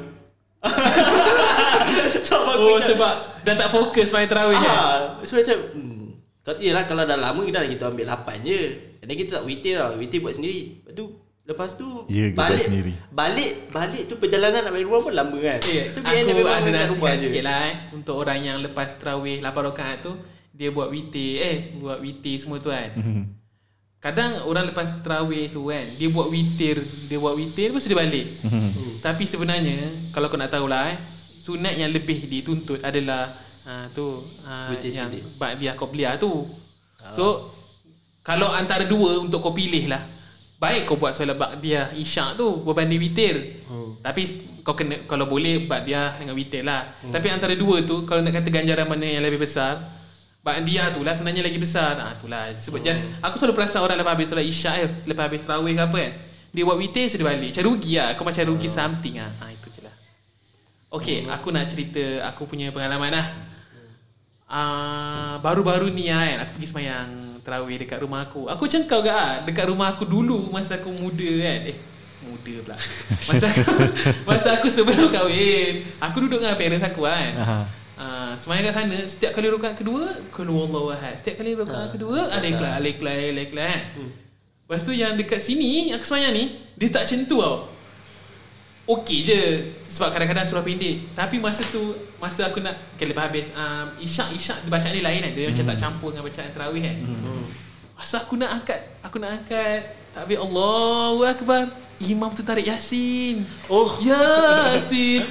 Aku 2.58 2.64
Oh 2.64 2.76
macam- 2.76 2.90
sebab 2.90 3.14
Dah 3.40 3.56
tak 3.56 3.70
fokus 3.70 4.10
main 4.10 4.26
terawih 4.26 4.58
kan 4.58 4.68
Ah, 4.68 5.00
so 5.22 5.34
macam 5.34 5.58
hmm, 5.72 6.10
kalau 6.42 6.60
yelah 6.60 6.84
kalau 6.84 7.04
dah 7.04 7.16
lama 7.16 7.40
kita 7.42 7.60
dah 7.60 7.70
kita 7.70 7.84
ambil 7.86 8.08
8 8.08 8.40
je. 8.42 8.60
Dan 8.98 9.14
kita 9.14 9.30
tak 9.34 9.46
witir 9.46 9.76
lah, 9.76 9.94
witir 9.94 10.20
buat 10.20 10.32
sendiri. 10.32 10.80
Lepas 10.82 10.96
tu 10.96 11.06
lepas 11.44 11.70
tu 11.74 11.88
kita 12.08 12.40
buat 12.50 12.60
sendiri. 12.62 12.92
Balik 13.10 13.52
balik 13.70 14.04
tu 14.06 14.16
perjalanan 14.16 14.60
nak 14.62 14.72
balik 14.72 14.84
rumah 14.86 15.02
pun 15.02 15.14
lama 15.14 15.38
kan. 15.38 15.60
Eh, 15.62 15.88
so 15.88 16.00
aku 16.00 16.08
ada 16.44 16.70
nasihat 16.74 16.96
je. 17.14 17.26
sikit 17.26 17.44
lah 17.44 17.60
eh 17.62 17.76
Untuk 17.92 18.16
orang 18.16 18.40
yang 18.42 18.58
lepas 18.60 18.96
terawih 18.96 19.40
8 19.40 19.52
rakaat 19.66 19.98
tu 20.02 20.12
Dia 20.50 20.70
buat 20.70 20.88
witir 20.88 21.34
Eh 21.38 21.56
buat 21.76 22.00
witir 22.00 22.36
semua 22.38 22.58
tu 22.58 22.68
kan 22.70 22.92
Mhm. 22.94 23.24
Kadang 23.98 24.46
orang 24.46 24.68
lepas 24.68 24.88
terawih 24.98 25.48
tu 25.48 25.68
kan 25.68 25.84
Dia 25.90 26.08
buat 26.08 26.28
witir 26.28 26.80
Dia 27.06 27.18
buat 27.18 27.34
witir 27.34 27.70
Lepas 27.70 27.82
tu 27.82 27.90
dia 27.90 28.00
balik 28.00 28.26
Mhm. 28.42 29.00
Tapi 29.00 29.24
sebenarnya 29.24 29.78
Kalau 30.10 30.28
kau 30.28 30.36
nak 30.36 30.50
tahulah 30.50 30.84
eh 30.90 31.00
Sunat 31.48 31.80
yang 31.80 31.96
lebih 31.96 32.28
dituntut 32.28 32.84
adalah 32.84 33.32
uh, 33.64 33.88
Tu 33.96 34.04
uh, 34.04 34.68
Witir 34.76 34.92
Yang. 34.92 35.24
Ba'diyah 35.40 35.80
Qobliyah 35.80 36.20
tu. 36.20 36.44
So 37.16 37.56
Kalau 38.20 38.52
antara 38.52 38.84
dua 38.84 39.24
Untuk 39.24 39.40
kau 39.40 39.56
pilih 39.56 39.88
lah. 39.88 40.04
Baik 40.60 40.84
kau 40.84 41.00
buat 41.00 41.16
solat 41.16 41.40
Ba'diyah 41.40 41.96
Isyak 41.96 42.36
tu 42.36 42.68
Berbanding 42.68 43.00
witir. 43.00 43.64
Hmm. 43.64 43.96
Tapi 44.04 44.28
kau 44.60 44.76
kena 44.76 45.08
Kalau 45.08 45.24
boleh 45.24 45.64
Ba'diyah 45.64 46.20
dengan 46.20 46.36
witir 46.36 46.68
lah. 46.68 47.00
Tapi 47.00 47.32
antara 47.32 47.56
dua 47.56 47.80
tu 47.88 48.04
Kalau 48.04 48.20
nak 48.20 48.44
kata 48.44 48.52
ganjaran 48.52 48.84
mana 48.84 49.08
yang 49.08 49.24
lebih 49.24 49.48
besar 49.48 49.80
Ba'diyah 50.44 50.92
tu 50.92 51.08
lah 51.08 51.16
sebenarnya 51.16 51.48
lagi 51.48 51.60
besar. 51.60 51.96
Ah, 51.96 52.20
tu 52.20 52.28
lah. 52.28 52.52
Sebab 52.60 52.84
just 52.84 53.08
Aku 53.24 53.40
selalu 53.40 53.56
perasan 53.56 53.88
orang 53.88 53.96
lepas 53.96 54.20
habis 54.20 54.28
solat 54.28 54.44
isyak 54.44 54.76
eh 54.84 54.90
Lepas 55.08 55.32
habis 55.32 55.48
terawih 55.48 55.80
ke 55.80 55.84
apa 55.88 55.96
kan 55.96 56.14
Dia 56.52 56.64
buat 56.68 56.76
witir 56.76 57.08
so 57.08 57.16
dia 57.16 57.24
balik. 57.24 57.56
Macam 57.56 57.64
rugi 57.72 57.96
lah. 57.96 58.20
Kau 58.20 58.28
macam 58.28 58.44
rugi 58.52 58.68
something 58.68 59.16
lah. 59.16 59.32
Ah, 59.40 59.56
Itu. 59.56 59.67
je 59.67 59.67
lah 59.67 59.67
Okay 60.98 61.24
aku 61.30 61.54
nak 61.54 61.70
cerita 61.70 62.26
Aku 62.34 62.50
punya 62.50 62.74
pengalaman 62.74 63.14
lah. 63.14 63.28
Ah, 64.48 65.36
Baru-baru 65.44 65.92
ni 65.92 66.08
lah 66.08 66.24
kan 66.24 66.38
Aku 66.48 66.52
pergi 66.58 66.68
semayang 66.72 67.10
Terawih 67.44 67.80
dekat 67.80 68.00
rumah 68.04 68.28
aku. 68.28 68.48
Aku 68.52 68.68
macam 68.68 68.82
kau 68.88 69.02
ke 69.04 69.12
ah, 69.12 69.44
Dekat 69.44 69.68
rumah 69.72 69.96
aku 69.96 70.04
dulu 70.04 70.52
Masa 70.52 70.80
aku 70.80 70.92
muda 70.92 71.32
kan. 71.44 71.60
Eh 71.68 71.78
Muda 72.28 72.54
pula. 72.66 72.76
Masa 73.30 73.46
aku, 73.48 73.64
masa 74.28 74.48
aku 74.60 74.68
sebelum 74.68 75.08
kahwin 75.14 75.86
Aku 76.02 76.18
duduk 76.26 76.44
dengan 76.44 76.58
parents 76.60 76.84
aku 76.84 77.08
kan. 77.08 77.32
Aha. 77.40 77.60
Uh, 77.98 78.32
semayang 78.38 78.70
kat 78.70 78.74
sana 78.78 78.98
Setiap 79.10 79.32
kali 79.34 79.50
rakaat 79.50 79.74
kedua 79.74 80.06
Kul 80.30 80.54
wallahu 80.54 80.94
ahad 80.94 81.18
Setiap 81.18 81.42
kali 81.42 81.58
rakaat 81.58 81.98
kedua 81.98 82.30
Ada 82.30 82.46
ikhlas 82.46 82.74
Ada 82.78 82.88
ikhlas 82.94 83.16
Ada 83.18 83.42
ikhlas 83.42 83.66
kan. 83.74 83.82
Lepas 84.68 84.82
tu 84.86 84.92
yang 84.94 85.18
dekat 85.18 85.42
sini 85.42 85.90
Yang 85.90 86.06
aku 86.06 86.06
semayang 86.14 86.34
ni 86.38 86.44
Dia 86.78 86.94
tak 86.94 87.10
macam 87.10 87.20
tu 87.26 87.38
tau 87.42 87.77
Okey 88.88 89.28
je 89.28 89.42
Sebab 89.92 90.16
kadang-kadang 90.16 90.48
surah 90.48 90.64
pendek. 90.64 91.12
Tapi 91.12 91.44
masa 91.44 91.68
tu 91.68 91.92
Masa 92.24 92.48
aku 92.48 92.64
nak 92.64 92.96
okay, 92.96 93.12
Lepas 93.12 93.28
habis 93.28 93.52
um, 93.52 93.88
Isyak-isyak 94.00 94.64
dia 94.64 94.72
Bacaan 94.72 94.96
dia 94.96 95.04
lain 95.04 95.20
kan? 95.28 95.32
Dia 95.36 95.52
macam 95.52 95.66
tak 95.68 95.78
campur 95.78 96.10
Dengan 96.16 96.24
bacaan 96.24 96.50
terawih 96.56 96.82
kan? 96.88 96.96
Masa 98.00 98.16
aku 98.24 98.40
nak 98.40 98.64
angkat 98.64 98.80
Aku 99.04 99.20
nak 99.20 99.44
angkat 99.44 99.92
Takbir 100.16 100.40
Allahu 100.40 101.28
Akbar 101.28 101.68
Imam 101.98 102.30
tu 102.30 102.46
tarik 102.46 102.70
Yasin. 102.70 103.42
Oh. 103.66 103.98
Yasin. 104.00 105.26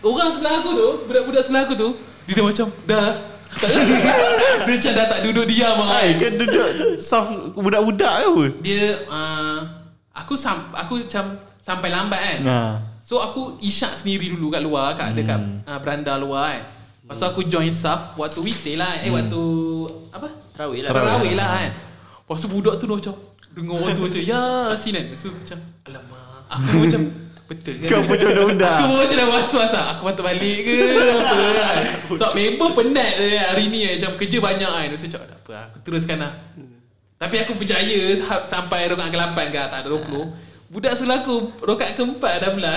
Orang 0.00 0.30
sebelah 0.32 0.62
aku 0.64 0.70
tu 0.72 0.88
Budak-budak 1.10 1.42
sebelah 1.44 1.62
aku 1.68 1.74
tu 1.76 1.88
Dia 2.24 2.32
dah 2.40 2.44
macam 2.48 2.66
Dah. 2.88 3.12
Dia 4.64 4.72
macam 4.72 4.92
dah 4.96 5.06
tak 5.12 5.20
duduk 5.28 5.44
diam 5.44 5.76
Hai, 5.84 6.16
kan 6.16 6.40
duduk 6.40 6.96
soft 6.96 7.52
budak-budak 7.52 8.08
ke 8.08 8.24
apa? 8.24 8.44
Dia 8.64 8.84
uh, 9.04 9.58
Aku 10.16 10.32
sam, 10.32 10.72
aku 10.72 11.04
macam 11.04 11.36
Sampai 11.60 11.92
lambat 11.92 12.20
kan? 12.24 12.38
Nah. 12.40 12.91
So 13.12 13.20
So 13.20 13.20
aku 13.20 13.60
isyak 13.60 14.00
sendiri 14.00 14.32
dulu 14.32 14.48
kat 14.48 14.64
luar 14.64 14.96
kat 14.96 15.12
dekat 15.12 15.36
uh, 15.68 15.76
beranda 15.84 16.16
luar 16.16 16.56
kan. 16.56 16.64
Lepas 17.04 17.20
tu 17.20 17.26
aku 17.28 17.40
join 17.44 17.68
saf 17.68 18.16
waktu 18.16 18.40
weekday 18.40 18.72
lah 18.72 19.04
eh 19.04 19.12
waktu 19.12 19.42
apa? 20.08 20.32
Terawih 20.56 20.80
lah. 20.80 20.96
Terawih 20.96 21.36
lah 21.36 21.48
kan. 21.60 21.72
Lepas 21.76 22.40
tu 22.40 22.48
budak 22.48 22.80
tu 22.80 22.88
dah 22.88 22.96
macam 22.96 23.14
dengar 23.52 23.76
orang 23.84 23.92
tu 23.92 24.02
macam 24.08 24.20
ya 24.24 24.72
sinan. 24.80 25.12
Lepas 25.12 25.28
tu 25.28 25.28
macam 25.28 25.58
alamak. 25.84 26.40
Aku 26.56 26.76
macam 26.88 27.00
betul 27.52 27.74
kan. 27.84 27.88
Kau 27.92 28.00
macam 28.00 28.28
budak-budak. 28.32 28.76
Aku 28.80 28.84
macam 28.96 29.16
dah 29.20 29.28
was-was 29.28 29.72
lah. 29.76 29.84
Aku 29.92 30.02
patut 30.08 30.24
balik 30.24 30.58
ke 30.64 30.76
apa 31.12 31.36
kan. 31.52 31.84
So 32.16 32.24
member 32.40 32.68
penat 32.72 33.12
eh, 33.20 33.44
hari 33.44 33.68
ni 33.68 33.80
eh. 33.92 34.00
Macam 34.00 34.16
kerja 34.16 34.38
banyak 34.40 34.72
kan. 34.72 34.88
Tu 34.88 34.96
macam 35.04 35.20
tak 35.20 35.36
apa 35.44 35.50
lah. 35.52 35.64
Aku 35.68 35.76
teruskan 35.84 36.16
lah. 36.16 36.32
Tapi 37.20 37.36
aku 37.44 37.60
percaya 37.60 38.16
ha- 38.24 38.44
sampai 38.48 38.88
rokat 38.88 39.12
ke-8 39.12 39.38
ke 39.52 39.60
tak 39.68 39.80
ada 39.84 39.88
20. 40.00 40.51
Budak 40.72 40.96
sebelah 40.96 41.20
aku 41.20 41.52
rokat 41.60 41.92
keempat 41.92 42.40
dah 42.40 42.50
pula. 42.56 42.72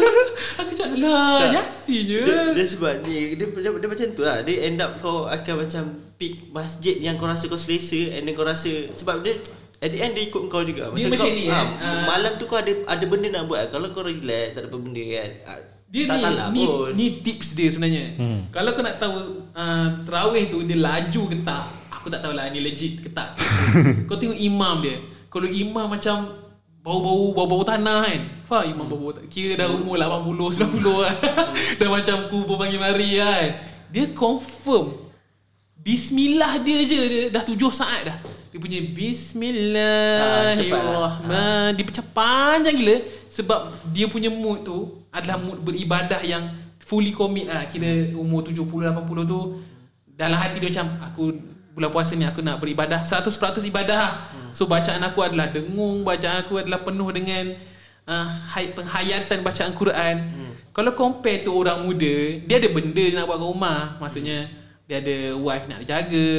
aku 0.60 0.72
cakap 0.72 0.96
lah 0.96 1.52
Yasin 1.52 2.00
je. 2.08 2.22
Dia, 2.24 2.56
dia 2.56 2.64
sebab 2.64 3.04
ni 3.04 3.36
dia, 3.36 3.44
dia, 3.52 3.70
dia, 3.76 3.88
macam 3.88 4.06
tu 4.16 4.22
lah 4.24 4.40
Dia 4.40 4.56
end 4.64 4.80
up 4.80 4.96
kau 5.04 5.28
akan 5.28 5.68
macam 5.68 5.82
Pick 6.16 6.48
masjid 6.48 6.96
yang 6.96 7.20
kau 7.20 7.28
rasa 7.28 7.44
kau 7.52 7.60
selesa 7.60 8.16
And 8.16 8.24
then 8.24 8.32
kau 8.32 8.46
rasa 8.46 8.88
Sebab 8.96 9.20
dia 9.20 9.36
At 9.84 9.92
the 9.92 10.00
end 10.00 10.16
dia 10.16 10.32
ikut 10.32 10.48
kau 10.48 10.64
juga 10.64 10.88
Dia 10.96 11.12
kau, 11.12 11.12
macam 11.12 11.30
ni, 11.36 11.44
ah, 11.52 11.52
kan, 11.52 11.66
ah. 11.84 12.04
Malam 12.08 12.32
tu 12.40 12.48
kau 12.48 12.56
ada 12.56 12.72
ada 12.88 13.04
benda 13.04 13.28
nak 13.28 13.44
buat 13.52 13.68
Kalau 13.68 13.92
kau 13.92 14.08
relax 14.08 14.56
Tak 14.56 14.60
ada 14.64 14.68
apa 14.72 14.78
benda 14.80 15.04
kan 15.04 15.30
ah, 15.44 15.58
Dia 15.92 16.02
Tak 16.08 16.16
ni, 16.16 16.24
salah 16.24 16.46
ni, 16.48 16.62
pun 16.64 16.88
ni 16.96 17.06
tips 17.20 17.48
dia 17.52 17.68
sebenarnya. 17.68 18.04
Hmm. 18.16 18.40
Kalau 18.48 18.72
kau 18.72 18.82
nak 18.82 18.96
tahu 18.96 19.44
uh, 19.52 19.88
terawih 20.08 20.48
tu 20.50 20.64
dia 20.66 20.74
laju 20.82 21.22
ke 21.30 21.36
tak, 21.46 21.62
aku 21.94 22.10
tak 22.10 22.26
tahulah 22.26 22.50
ni 22.50 22.58
legit 22.58 22.98
ke 22.98 23.08
tak. 23.14 23.38
kau 24.10 24.18
tengok 24.18 24.34
imam 24.34 24.82
dia. 24.82 24.98
Kalau 25.30 25.46
imam 25.46 25.86
macam 25.86 26.45
bau-bau 26.86 27.34
bau-bau 27.34 27.66
tanah 27.66 28.06
kan. 28.06 28.30
Faham 28.46 28.70
imam 28.70 28.86
bau-bau. 28.86 29.10
Kira 29.26 29.58
dah 29.58 29.74
umur 29.74 29.98
80 29.98 30.70
90 30.70 31.02
kan. 31.02 31.18
dah 31.82 31.90
macam 31.90 32.30
kubur 32.30 32.62
panggil 32.62 32.78
mari 32.78 33.18
kan. 33.18 33.58
Dia 33.90 34.14
confirm 34.14 35.02
Bismillah 35.82 36.62
dia 36.62 36.86
je 36.86 37.00
dia 37.10 37.26
dah 37.34 37.42
tujuh 37.42 37.74
saat 37.74 38.06
dah. 38.06 38.22
Dia 38.54 38.62
punya 38.62 38.78
Bismillahirrahmanirrahim. 38.86 41.74
Dia 41.74 41.84
macam 41.90 42.06
panjang 42.14 42.78
gila 42.78 43.02
sebab 43.34 43.82
dia 43.90 44.06
punya 44.06 44.30
mood 44.30 44.62
tu 44.62 45.02
adalah 45.10 45.42
mood 45.42 45.58
beribadah 45.66 46.22
yang 46.22 46.54
fully 46.86 47.10
commit 47.10 47.50
lah. 47.50 47.66
Kira 47.66 48.14
umur 48.14 48.46
70 48.46 48.62
80 48.62 49.26
tu 49.26 49.58
dalam 50.06 50.38
hati 50.38 50.62
dia 50.62 50.70
macam 50.70 51.02
aku 51.02 51.34
bulan 51.76 51.92
puasa 51.92 52.16
ni 52.16 52.24
aku 52.24 52.40
nak 52.40 52.56
beribadah 52.56 53.04
100% 53.04 53.36
ibadah 53.68 53.96
lah. 54.00 54.12
So 54.56 54.64
bacaan 54.64 55.04
aku 55.04 55.20
adalah 55.20 55.52
dengung, 55.52 56.08
bacaan 56.08 56.40
aku 56.40 56.56
adalah 56.56 56.80
penuh 56.80 57.12
dengan 57.12 57.52
uh, 58.08 58.28
penghayatan 58.72 59.44
bacaan 59.44 59.76
Quran. 59.76 60.16
Kalau 60.72 60.92
compare 60.96 61.44
tu 61.44 61.52
orang 61.52 61.84
muda, 61.84 62.40
dia 62.44 62.56
ada 62.56 62.68
benda 62.72 63.04
dia 63.04 63.16
nak 63.16 63.28
buat 63.28 63.36
kat 63.40 63.48
rumah. 63.48 63.80
Maksudnya 64.00 64.48
dia 64.88 65.04
ada 65.04 65.16
wife 65.36 65.68
nak 65.68 65.84
jaga, 65.84 66.32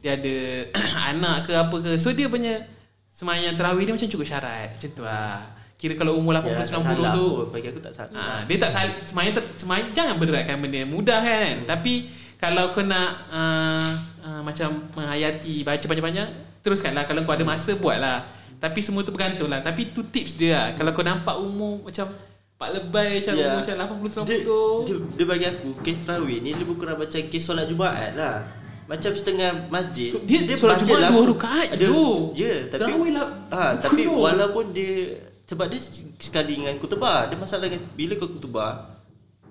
dia 0.00 0.10
ada 0.16 0.36
anak 1.12 1.36
ke 1.48 1.52
apa 1.52 1.76
ke. 1.84 1.92
So 2.00 2.12
dia 2.16 2.32
punya 2.32 2.64
semayang 3.08 3.56
tarawih 3.56 3.84
dia 3.84 3.92
macam 3.96 4.08
cukup 4.08 4.28
syarat. 4.28 4.76
Macam 4.76 4.90
tu 4.96 5.04
lah. 5.04 5.52
Kira 5.74 6.00
kalau 6.00 6.16
umur 6.16 6.32
80 6.32 6.48
Ya, 6.48 6.56
tak 6.64 6.68
90 6.80 6.84
salah 6.84 7.12
tu 7.12 7.26
pun. 7.28 7.46
Bagi 7.52 7.68
aku 7.68 7.80
tak 7.84 7.92
salah 7.92 8.12
Ah, 8.16 8.40
dia 8.48 8.56
tak 8.56 8.70
sal 8.72 8.88
semayang 9.04 9.32
ter, 9.36 9.44
semayang 9.60 9.88
jangan 9.92 10.14
beratkan 10.16 10.56
benda 10.60 10.80
mudah 10.88 11.20
kan. 11.20 11.54
Hmm. 11.60 11.68
Tapi 11.68 11.94
kalau 12.40 12.72
kau 12.76 12.84
nak 12.84 13.10
uh, 13.32 13.88
uh, 14.24 14.40
macam 14.40 14.68
menghayati 14.90 15.60
baca 15.60 15.84
panjang-panjang, 15.84 16.28
teruskanlah 16.58 17.04
kalau 17.04 17.22
kau 17.22 17.32
ada 17.32 17.44
masa 17.44 17.72
buatlah. 17.74 18.24
Tapi 18.56 18.80
semua 18.80 19.00
tu 19.00 19.10
bergantung 19.10 19.46
lah. 19.46 19.60
Tapi 19.60 19.92
tu 19.92 20.00
tips 20.02 20.34
dia 20.34 20.50
lah. 20.50 20.68
Kalau 20.72 20.90
kau 20.90 21.04
nampak 21.04 21.36
umur 21.36 21.84
macam 21.84 22.08
Pak 22.54 22.70
lebay 22.70 23.18
macam 23.18 23.34
Ya. 23.34 23.42
umur 23.44 23.58
macam 23.58 23.74
80 24.06 24.24
90 24.24 24.30
dia, 24.30 24.38
dia, 24.86 24.96
dia 25.10 25.26
bagi 25.26 25.46
aku 25.48 25.68
Kes 25.82 25.98
terawih 25.98 26.38
ni 26.38 26.54
Lebih 26.54 26.78
kurang 26.78 26.96
macam 26.96 27.18
kes 27.18 27.42
solat 27.42 27.66
Jumaat 27.66 28.14
lah 28.14 28.46
Macam 28.86 29.10
setengah 29.10 29.66
masjid 29.66 30.14
So, 30.14 30.22
dia 30.22 30.54
solat 30.54 30.78
baca 30.78 30.86
Jumaat 30.86 31.02
lah- 31.02 31.10
dua 31.10 31.22
rakaat 31.28 31.68
Dia- 31.74 31.90
je. 31.90 31.98
Ya 32.38 32.54
tapi 32.68 32.80
Terawih 32.86 33.10
lah 33.10 33.26
ah, 33.50 33.72
Tapi 33.74 34.06
penuh. 34.06 34.22
walaupun 34.22 34.70
dia 34.70 35.18
Sebab 35.44 35.66
dia 35.66 35.80
sekali 36.16 36.54
dengan 36.56 36.78
kutubah 36.78 37.26
Dia 37.26 37.36
masalah 37.36 37.66
dengan 37.66 37.82
Bila 37.90 38.14
kau 38.14 38.30
kutubah 38.30 38.70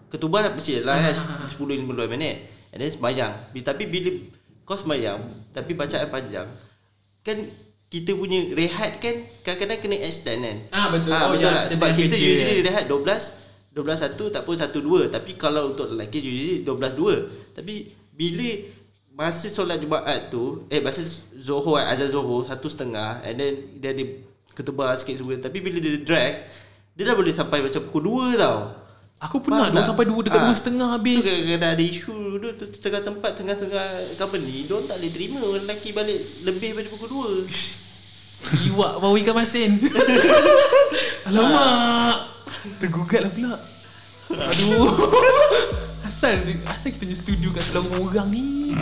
Ketubah 0.08 0.48
mesti 0.48 0.80
lah 0.80 0.96
Ah, 0.96 1.12
ah, 1.12 1.44
ah. 1.44 1.50
10-15 1.52 1.84
minit 2.08 2.36
And 2.72 2.80
then 2.80 2.88
sembayang 2.88 3.52
Bi- 3.52 3.62
Tapi 3.62 3.84
bila 3.86 4.10
Kau 4.64 4.76
sembayang 4.76 5.52
Tapi 5.52 5.72
bacaan 5.74 6.08
panjang. 6.08 6.48
Kan 7.24 7.38
kita 7.88 8.18
punya 8.18 8.50
rehat 8.58 8.98
kan 8.98 9.22
kadang-kadang 9.46 9.80
kena 9.86 9.98
extend 10.02 10.42
kan. 10.42 10.58
Ah, 10.74 10.88
betul. 10.90 11.14
Ah, 11.14 11.30
Oh, 11.30 11.38
betul 11.38 11.46
ya, 11.46 11.62
kita 11.62 11.72
Sebab 11.78 11.90
kita 11.94 12.16
kerja, 12.18 12.26
usually 12.26 12.62
rehat 12.66 12.86
12 12.90 13.44
12 13.74 14.18
1 14.18 14.34
tak 14.34 14.42
pun 14.46 14.54
1 14.54 14.70
2 14.70 15.10
tapi 15.10 15.32
kalau 15.34 15.74
untuk 15.74 15.90
lelaki 15.90 16.22
usually 16.22 16.62
12 16.62 16.94
2 16.94 17.58
tapi 17.58 17.90
bila 18.14 18.50
masa 19.14 19.50
solat 19.50 19.78
Jumaat 19.78 20.30
tu 20.30 20.66
eh 20.70 20.78
masa 20.78 21.02
Zohor 21.34 21.82
azan 21.82 22.10
Zohor 22.10 22.46
satu 22.46 22.70
setengah 22.70 23.22
and 23.22 23.38
then 23.38 23.54
dia 23.78 23.94
ada 23.94 24.06
ketebal 24.54 24.94
sikit 24.94 25.18
semua. 25.18 25.38
Tapi 25.38 25.58
bila 25.62 25.78
dia 25.78 25.98
drag 26.02 26.34
dia 26.94 27.04
dah 27.06 27.18
boleh 27.18 27.34
sampai 27.34 27.62
macam 27.66 27.82
pukul 27.90 28.30
2 28.30 28.42
tau 28.42 28.74
Aku 29.24 29.40
pernah 29.40 29.72
dulu 29.72 29.84
sampai 29.88 30.06
dua 30.06 30.20
dekat 30.20 30.40
Ah, 30.40 30.46
dua 30.52 30.56
setengah 30.58 30.88
habis. 31.00 31.24
Tu 31.24 31.32
kadang-kadang 31.32 31.72
ada 31.80 31.84
isu 31.84 32.16
tu 32.44 32.66
setengah 32.76 33.02
tempat 33.08 33.32
setengah-setengah 33.40 33.86
company 34.20 34.68
dia 34.68 34.78
tak 34.84 34.96
boleh 35.00 35.12
terima 35.16 35.38
orang 35.40 35.64
lelaki 35.64 35.90
balik 35.96 36.20
lebih 36.44 36.68
daripada 36.76 36.88
pukul 36.92 37.48
2 37.48 38.68
Iwak 38.68 38.94
bau 39.00 39.16
ikan 39.16 39.36
masin. 39.40 39.80
Alamak. 41.32 42.18
Tergugat 42.84 43.24
lah 43.24 43.32
pula. 43.32 43.56
Aduh. 44.28 44.92
Asal 46.08 46.44
asal 46.68 46.92
kita 46.92 47.08
punya 47.08 47.16
studio 47.16 47.50
kat 47.56 47.64
sebelah 47.64 47.84
rumah 47.88 48.00
orang 48.04 48.28
ni. 48.28 48.76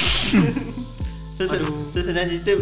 So, 1.37 1.45
Aduh. 1.45 1.89
so 1.93 2.01
senang 2.01 2.25
cerita 2.25 2.57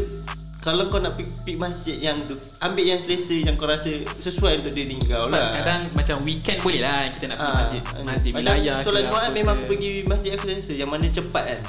kalau 0.59 0.87
kau 0.87 0.99
nak 0.99 1.15
pick, 1.15 1.27
pick 1.41 1.55
masjid 1.55 1.95
yang 1.95 2.19
tu 2.23 2.35
Ambil 2.59 2.83
yang 2.85 2.99
selesa 2.99 3.31
Yang 3.33 3.55
kau 3.55 3.63
rasa 3.65 3.87
Sesuai 4.19 4.59
untuk 4.59 4.71
diri 4.71 4.99
kau 5.01 5.25
lah 5.25 5.55
Kadang 5.55 5.95
macam 5.95 6.19
weekend 6.21 6.59
boleh 6.59 6.79
lah 6.79 7.07
kita 7.09 7.25
nak 7.27 7.37
pergi 7.37 7.47
Ah, 7.47 7.55
masjid 7.55 7.81
masjid 8.03 8.29
macam 8.29 8.43
wilayah. 8.53 8.75
Solat 8.79 8.99
ke 8.99 9.07
Jumaat 9.07 9.29
memang 9.31 9.55
aku 9.55 9.63
pergi 9.69 9.89
masjid 10.03 10.29
aku 10.31 10.43
selesa 10.45 10.73
Yang 10.73 10.89
mana 10.89 11.05
cepat 11.07 11.43
kan 11.45 11.61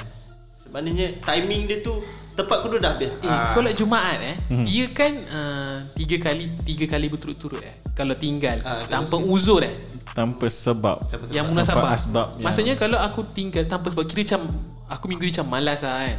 Maknanya 0.69 1.07
timing 1.19 1.61
dia 1.65 1.79
tu 1.79 2.03
Tepat 2.31 2.57
kudu 2.61 2.77
dah 2.77 2.91
habis 2.91 3.11
Eh, 3.17 3.25
Ah. 3.25 3.51
solat 3.51 3.73
Jumaat 3.73 4.19
eh, 4.19 4.35
Hmm. 4.47 4.63
dia 4.63 4.85
kan 4.89 5.11
uh, 5.25 5.75
tiga 5.93 6.19
kali 6.21 6.51
tiga 6.61 6.85
kali 6.85 7.07
berturut-turut 7.07 7.59
eh. 7.59 7.75
Kalau 7.91 8.11
tinggal 8.13 8.59
Ah, 8.61 8.79
kalau 8.79 8.87
tanpa 8.89 9.15
si- 9.17 9.23
uzur 9.25 9.59
eh. 9.61 9.75
Tanpa 10.09 10.47
sebab 10.47 11.07
Tanpa 11.07 11.27
Yang 11.27 11.43
sebab. 11.43 11.51
munasabah. 11.53 11.75
Tanpa 11.77 11.89
asbab, 11.93 12.27
ya. 12.33 12.43
Maksudnya 12.43 12.75
kalau 12.75 12.95
aku 12.97 13.23
tinggal 13.29 13.63
tanpa 13.63 13.87
sebab 13.87 14.03
kira 14.05 14.23
macam 14.25 14.41
aku 14.85 15.05
minggu 15.07 15.23
ni 15.23 15.31
macam 15.31 15.47
malas 15.49 15.79
lah 15.79 15.95
kan. 15.97 16.17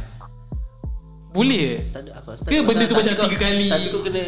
Boleh 1.33 1.59
ke? 1.59 1.75
Tak 1.89 2.01
ada 2.03 2.11
aku 2.15 2.27
rasa 2.29 2.43
Ke 2.43 2.53
tak 2.53 2.63
benda 2.63 2.83
tu 2.85 2.95
macam 2.95 3.13
tiga 3.25 3.37
kali? 3.39 3.67
Tapi 3.67 3.85
kau 3.89 4.01
kena 4.01 4.23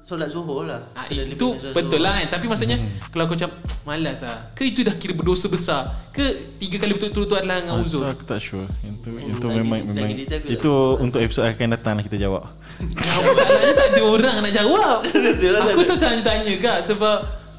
Solat 0.00 0.30
zuhur 0.30 0.62
lah 0.62 0.86
Ah, 0.94 1.04
Kena 1.04 1.26
itu 1.26 1.46
betul 1.74 1.98
lah 1.98 2.14
kan 2.14 2.26
Tapi 2.30 2.46
maksudnya 2.46 2.78
Kalau 3.06 3.26
kau 3.26 3.34
macam 3.34 3.50
Malas 3.82 4.22
lah 4.22 4.54
Ke 4.54 4.62
itu 4.64 4.80
dah 4.80 4.94
kira 4.94 5.12
berdosa 5.12 5.46
besar 5.46 5.82
Ke 6.10 6.46
tiga 6.56 6.78
kali 6.78 6.94
betul-betul 6.94 7.26
tu 7.26 7.34
adalah 7.34 7.58
dengan 7.58 7.74
Ah, 7.74 7.82
uzur 7.82 8.06
aku 8.06 8.22
tak 8.22 8.38
sure. 8.38 8.70
Itu 8.80 9.10
Hmm, 9.10 9.28
itu 9.28 9.46
memang 9.46 9.82
memang 9.84 10.10
detail 10.14 10.38
aku 10.38 10.46
tak 10.46 10.54
itu 10.54 10.72
tahu. 10.72 11.02
untuk 11.02 11.18
episod 11.20 11.42
akan 11.42 11.68
datang 11.70 11.94
lah 11.94 12.02
kita 12.02 12.16
jawab. 12.16 12.42
Ya, 12.78 13.14
Masalahnya 13.26 13.74
tak 13.74 13.88
ada 13.88 14.02
orang 14.04 14.34
nak 14.40 14.52
jawab 14.52 14.96
lah, 15.54 15.62
Aku 15.66 15.82
tak 15.82 15.88
tu 15.88 15.96
tanya-tanya 16.00 16.52
kak 16.56 16.78
Sebab 16.86 17.16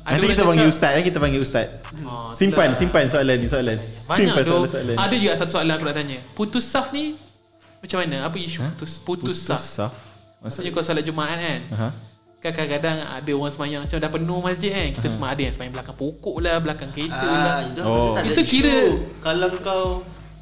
ada 0.08 0.16
Nanti 0.16 0.28
kita 0.32 0.44
panggil 0.48 0.64
cakap, 0.64 0.76
ustaz 0.80 0.92
eh, 0.94 1.04
kita 1.04 1.18
panggil 1.20 1.42
ustaz. 1.44 1.68
Oh, 2.00 2.32
Simpan 2.32 2.72
itulah. 2.72 2.80
simpan 2.80 3.04
soalan 3.12 3.38
ni 3.38 3.48
soalan. 3.52 3.76
Banyak 3.76 4.16
simpan 4.24 4.40
tu 4.40 4.52
soalan-soalan. 4.56 4.96
Ada 4.96 5.16
juga 5.20 5.32
satu 5.36 5.52
soalan 5.52 5.74
aku 5.76 5.84
nak 5.84 5.96
tanya 5.98 6.18
Putus 6.32 6.64
saf 6.64 6.88
ni 6.90 7.20
Macam 7.78 7.98
mana? 8.00 8.18
Apa 8.24 8.36
isu 8.36 8.60
Ha? 8.60 8.70
putus, 8.72 8.92
putus, 9.00 9.38
saf? 9.40 9.62
saf. 9.62 9.94
Maksudnya 10.40 10.70
kau 10.70 10.82
solat 10.82 11.02
Jumaat 11.02 11.38
kan. 11.38 11.62
Kan 12.38 12.54
kadang-kadang 12.54 13.02
ada 13.02 13.32
orang 13.34 13.50
semayang 13.50 13.82
Macam 13.82 13.98
dah 13.98 14.12
penuh 14.12 14.40
masjid 14.40 14.70
kan 14.70 14.88
Kita 14.94 15.08
semayang 15.10 15.34
ada 15.34 15.42
yang 15.42 15.54
semayang 15.54 15.74
belakang 15.74 15.98
pokok 15.98 16.38
lah 16.38 16.56
Belakang 16.60 16.90
kereta 16.92 17.18
lah 17.18 17.56
Ah, 17.56 17.60
itu 17.64 17.82
Oh. 17.82 18.14
Itu 18.16 18.42
kira- 18.44 18.94
kalau 19.18 19.50
kau 19.58 19.86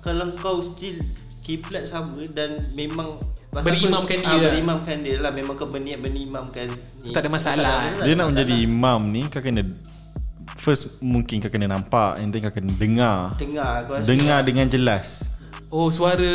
kalau 0.03 0.27
kau 0.35 0.59
still 0.59 0.99
kiblat 1.41 1.87
sama 1.87 2.27
dan 2.27 2.67
memang 2.71 3.15
pasal 3.47 3.71
Berimamkan 3.71 4.17
aku, 4.17 4.21
dia 4.21 4.29
ah, 4.29 4.37
lah. 4.37 4.51
berimamkan 4.51 4.95
dia 4.99 5.15
lah 5.17 5.31
memang 5.31 5.55
kau 5.55 5.65
berniat 5.65 5.97
berimamkan 5.97 6.67
ni. 6.99 7.09
Tak 7.09 7.23
ada 7.23 7.29
masalah. 7.31 7.63
Tak 7.87 7.95
ada 7.95 8.03
Dia 8.03 8.13
nak 8.13 8.27
masalah. 8.27 8.27
menjadi 8.29 8.55
imam 8.61 8.99
ni 9.07 9.21
kau 9.25 9.39
kena 9.39 9.63
first 10.55 10.83
mungkin 10.99 11.39
kau 11.39 11.47
kena 11.47 11.67
nampak 11.69 12.19
and 12.19 12.29
then 12.29 12.41
kau 12.41 12.51
kena 12.51 12.75
dengar. 12.75 13.17
dengar 13.35 13.71
aku 13.81 13.91
rasa 13.93 14.05
Dengar 14.05 14.39
dengan 14.41 14.67
jelas. 14.67 15.23
Oh 15.75 15.91
suara 15.91 16.31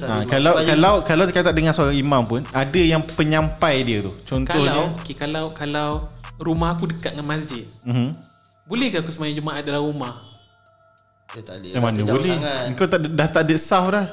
Ha, 0.00 0.24
kalau 0.24 0.56
Supaya- 0.56 0.68
kalau 0.72 0.92
kalau 1.04 1.22
kau 1.28 1.44
tak 1.44 1.52
dengar 1.52 1.76
suara 1.76 1.92
imam 1.92 2.24
pun 2.24 2.40
ada 2.56 2.80
yang 2.80 3.04
penyampai 3.04 3.84
dia 3.84 4.00
tu. 4.00 4.16
Kalau 4.24 4.48
Contohnya 4.48 4.96
okay, 4.96 5.12
Kalau 5.12 5.52
Kalau 5.52 5.88
Rumah 6.40 6.72
aku 6.72 6.88
dekat 6.88 7.12
dengan 7.12 7.36
masjid 7.36 7.68
mhm. 7.84 8.16
Boleh 8.64 8.88
ke 8.88 9.04
aku 9.04 9.12
semayang 9.12 9.44
Jumaat 9.44 9.68
dalam 9.68 9.84
rumah? 9.84 10.24
dia 11.28 11.44
tak 11.44 11.60
ada 11.60 11.66
Yang 11.68 11.82
mana 11.84 12.00
boleh? 12.08 12.32
sangat. 12.40 12.62
Kau 12.72 12.88
tak 12.88 13.00
dah 13.04 13.28
tak 13.28 13.42
ada 13.44 13.56
sah 13.60 13.84
dah. 13.92 14.06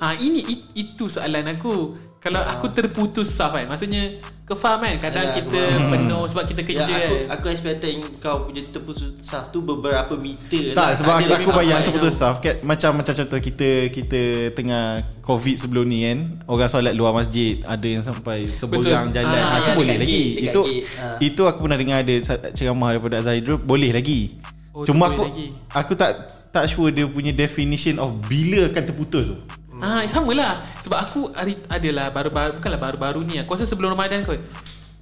Ah 0.00 0.16
ini 0.16 0.40
it, 0.48 0.60
itu 0.72 1.12
soalan 1.12 1.44
aku. 1.52 1.92
Kalau 2.24 2.40
aku 2.40 2.66
terputus 2.70 3.28
saf 3.28 3.52
kan 3.52 3.68
Maksudnya 3.68 4.16
Kau 4.42 4.56
faham 4.56 4.80
kan 4.80 4.96
Kadang 4.98 5.26
Alah, 5.26 5.36
kita 5.36 5.60
aku 5.60 5.76
faham. 5.76 5.92
penuh 5.92 6.22
Sebab 6.24 6.44
kita 6.46 6.60
kerja 6.62 6.80
ya, 6.82 6.96
aku, 6.98 7.14
kan 7.14 7.24
aku 7.30 7.46
expecting 7.48 7.96
kau 8.16 8.36
punya 8.42 8.62
terputus 8.62 9.12
saf 9.18 9.48
tu 9.48 9.60
beberapa 9.60 10.16
meter 10.16 10.72
Tak 10.72 10.80
lah. 10.82 10.90
sebab 10.96 11.12
Ada 11.14 11.24
aku, 11.28 11.36
aku 11.38 11.50
bayang 11.54 11.80
terputus 11.82 12.12
staff 12.14 12.40
kan 12.40 12.56
macam 12.62 12.90
macam 12.96 13.12
contoh 13.14 13.38
kita 13.38 13.68
kita 13.88 14.20
tengah 14.52 14.84
covid 15.20 15.56
sebelum 15.56 15.84
ni 15.84 16.00
kan 16.02 16.18
orang 16.46 16.64
solat 16.66 16.92
luar 16.92 17.12
masjid 17.12 17.60
ada 17.62 17.84
yang 17.84 18.00
sampai 18.00 18.48
seberang 18.48 18.80
Betul. 19.06 19.20
jalan 19.20 19.36
Ah, 19.36 19.44
ah, 19.44 19.58
itu 19.58 19.68
ya, 19.68 19.74
boleh 19.76 19.96
lagi 19.98 20.08
gate, 20.24 20.42
itu 20.42 20.60
gate. 20.62 20.84
Ah. 20.96 21.16
itu 21.20 21.42
aku 21.44 21.58
pernah 21.60 21.76
dengar 21.76 21.98
ada 22.00 22.14
ceramah 22.50 22.88
daripada 22.90 23.20
Zaidrul 23.20 23.58
boleh 23.58 23.92
lagi 23.92 24.40
Oh, 24.72 24.82
cuma 24.82 25.06
aku 25.06 25.22
lagi. 25.24 25.54
aku 25.70 25.92
tak 25.94 26.10
tak 26.50 26.66
sure 26.66 26.88
dia 26.88 27.06
punya 27.06 27.30
definition 27.30 27.94
of 27.96 28.10
bila 28.24 28.66
akan 28.66 28.82
terputus 28.82 29.28
tu 29.28 29.36
Ah, 29.82 30.06
sama 30.06 30.30
lah 30.34 30.54
Sebab 30.86 30.98
aku 30.98 31.20
hari 31.34 31.58
adalah 31.66 32.10
baru-baru 32.14 32.58
Bukanlah 32.62 32.80
baru-baru 32.80 33.20
ni 33.26 33.34
Aku 33.42 33.58
rasa 33.58 33.66
sebelum 33.66 33.94
Ramadan 33.94 34.22
kot 34.22 34.38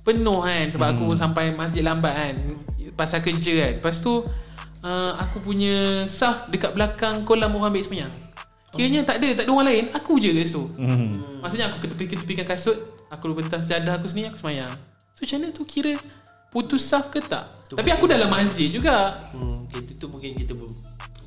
Penuh 0.03 0.41
kan. 0.43 0.67
Sebab 0.73 0.87
hmm. 0.89 0.95
aku 0.97 1.07
sampai 1.13 1.53
masjid 1.53 1.85
lambat 1.85 2.15
kan 2.15 2.35
Pasal 2.97 3.21
kerja 3.21 3.53
kan. 3.69 3.73
Lepas 3.81 4.01
tu 4.01 4.25
uh, 4.83 5.13
Aku 5.21 5.45
punya 5.45 6.09
Saf 6.09 6.49
dekat 6.49 6.73
belakang 6.73 7.29
Kolam 7.29 7.53
orang 7.53 7.73
ambil 7.75 7.85
semayang 7.85 8.13
Kiranya 8.73 9.05
tak 9.05 9.21
ada 9.21 9.43
Tak 9.43 9.45
ada 9.45 9.53
orang 9.53 9.69
lain 9.69 9.85
Aku 9.93 10.17
je 10.17 10.33
kat 10.33 10.49
situ. 10.49 10.65
Hmm. 10.81 11.21
Maksudnya 11.45 11.69
aku 11.69 11.85
ketepi-ketepikan 11.85 12.49
kasut 12.49 12.81
Aku 13.13 13.29
lepas 13.29 13.61
sejadah 13.61 14.01
aku 14.01 14.09
sendiri 14.09 14.33
Aku 14.33 14.41
semayang. 14.41 14.73
So 15.13 15.29
macam 15.29 15.37
mana 15.45 15.49
tu 15.53 15.63
kira 15.69 15.93
Putus 16.53 16.85
saf 16.85 17.09
ke 17.09 17.21
tak? 17.25 17.49
Tu 17.65 17.73
Tapi 17.81 17.89
aku 17.89 18.05
dalam 18.05 18.29
masjid 18.29 18.69
juga. 18.69 19.09
Hmm, 19.33 19.65
kita 19.73 19.97
tu 19.97 20.13
mungkin 20.13 20.37
kita 20.37 20.53
bu- 20.53 20.69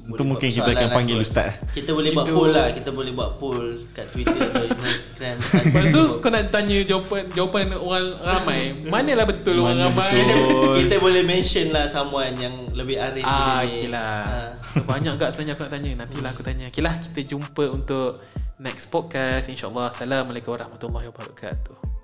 Itu 0.05 0.13
boleh 0.15 0.29
mungkin 0.29 0.47
kita 0.47 0.69
akan 0.69 0.85
lah 0.85 0.93
panggil 0.93 1.17
kot. 1.17 1.25
ustaz. 1.25 1.49
Kita 1.73 1.89
boleh 1.91 2.09
buat 2.11 2.25
poll 2.27 2.49
lah 2.49 2.67
Kita 2.69 2.89
boleh 2.93 3.11
buat 3.11 3.29
poll 3.35 3.65
Kat 3.89 4.05
Twitter 4.07 4.37
atau 4.37 4.63
Instagram 4.69 5.35
Lepas 5.41 5.83
tu 5.89 6.01
kau 6.19 6.29
nak 6.29 6.43
tanya 6.49 6.77
jawapan 6.85 7.21
Jawapan 7.33 7.63
orang 7.73 8.05
ramai 8.19 8.59
Manalah 8.85 9.25
betul 9.25 9.55
orang 9.59 9.77
Mana 9.77 9.89
ramai 9.89 10.05
betul? 10.05 10.21
kita, 10.21 10.35
kita 10.77 10.95
boleh 10.99 11.21
mention 11.21 11.67
lah 11.69 11.85
someone 11.85 12.35
yang 12.35 12.53
lebih 12.71 13.01
arif 13.01 13.23
Ah, 13.23 13.63
okay 13.63 13.89
lah. 13.89 14.21
Ah. 14.21 14.83
Banyak 14.83 15.17
gak 15.17 15.33
sebenarnya 15.33 15.53
aku 15.55 15.63
nak 15.63 15.73
tanya. 15.73 15.91
Nantilah 15.97 16.29
aku 16.29 16.43
tanya. 16.43 16.65
Okay 16.67 16.83
lah, 16.83 16.99
kita 16.99 17.21
jumpa 17.25 17.63
untuk 17.71 18.19
next 18.59 18.91
podcast. 18.91 19.47
InsyaAllah. 19.47 19.89
Assalamualaikum 19.89 20.51
warahmatullahi 20.51 21.07
wabarakatuh. 21.09 21.94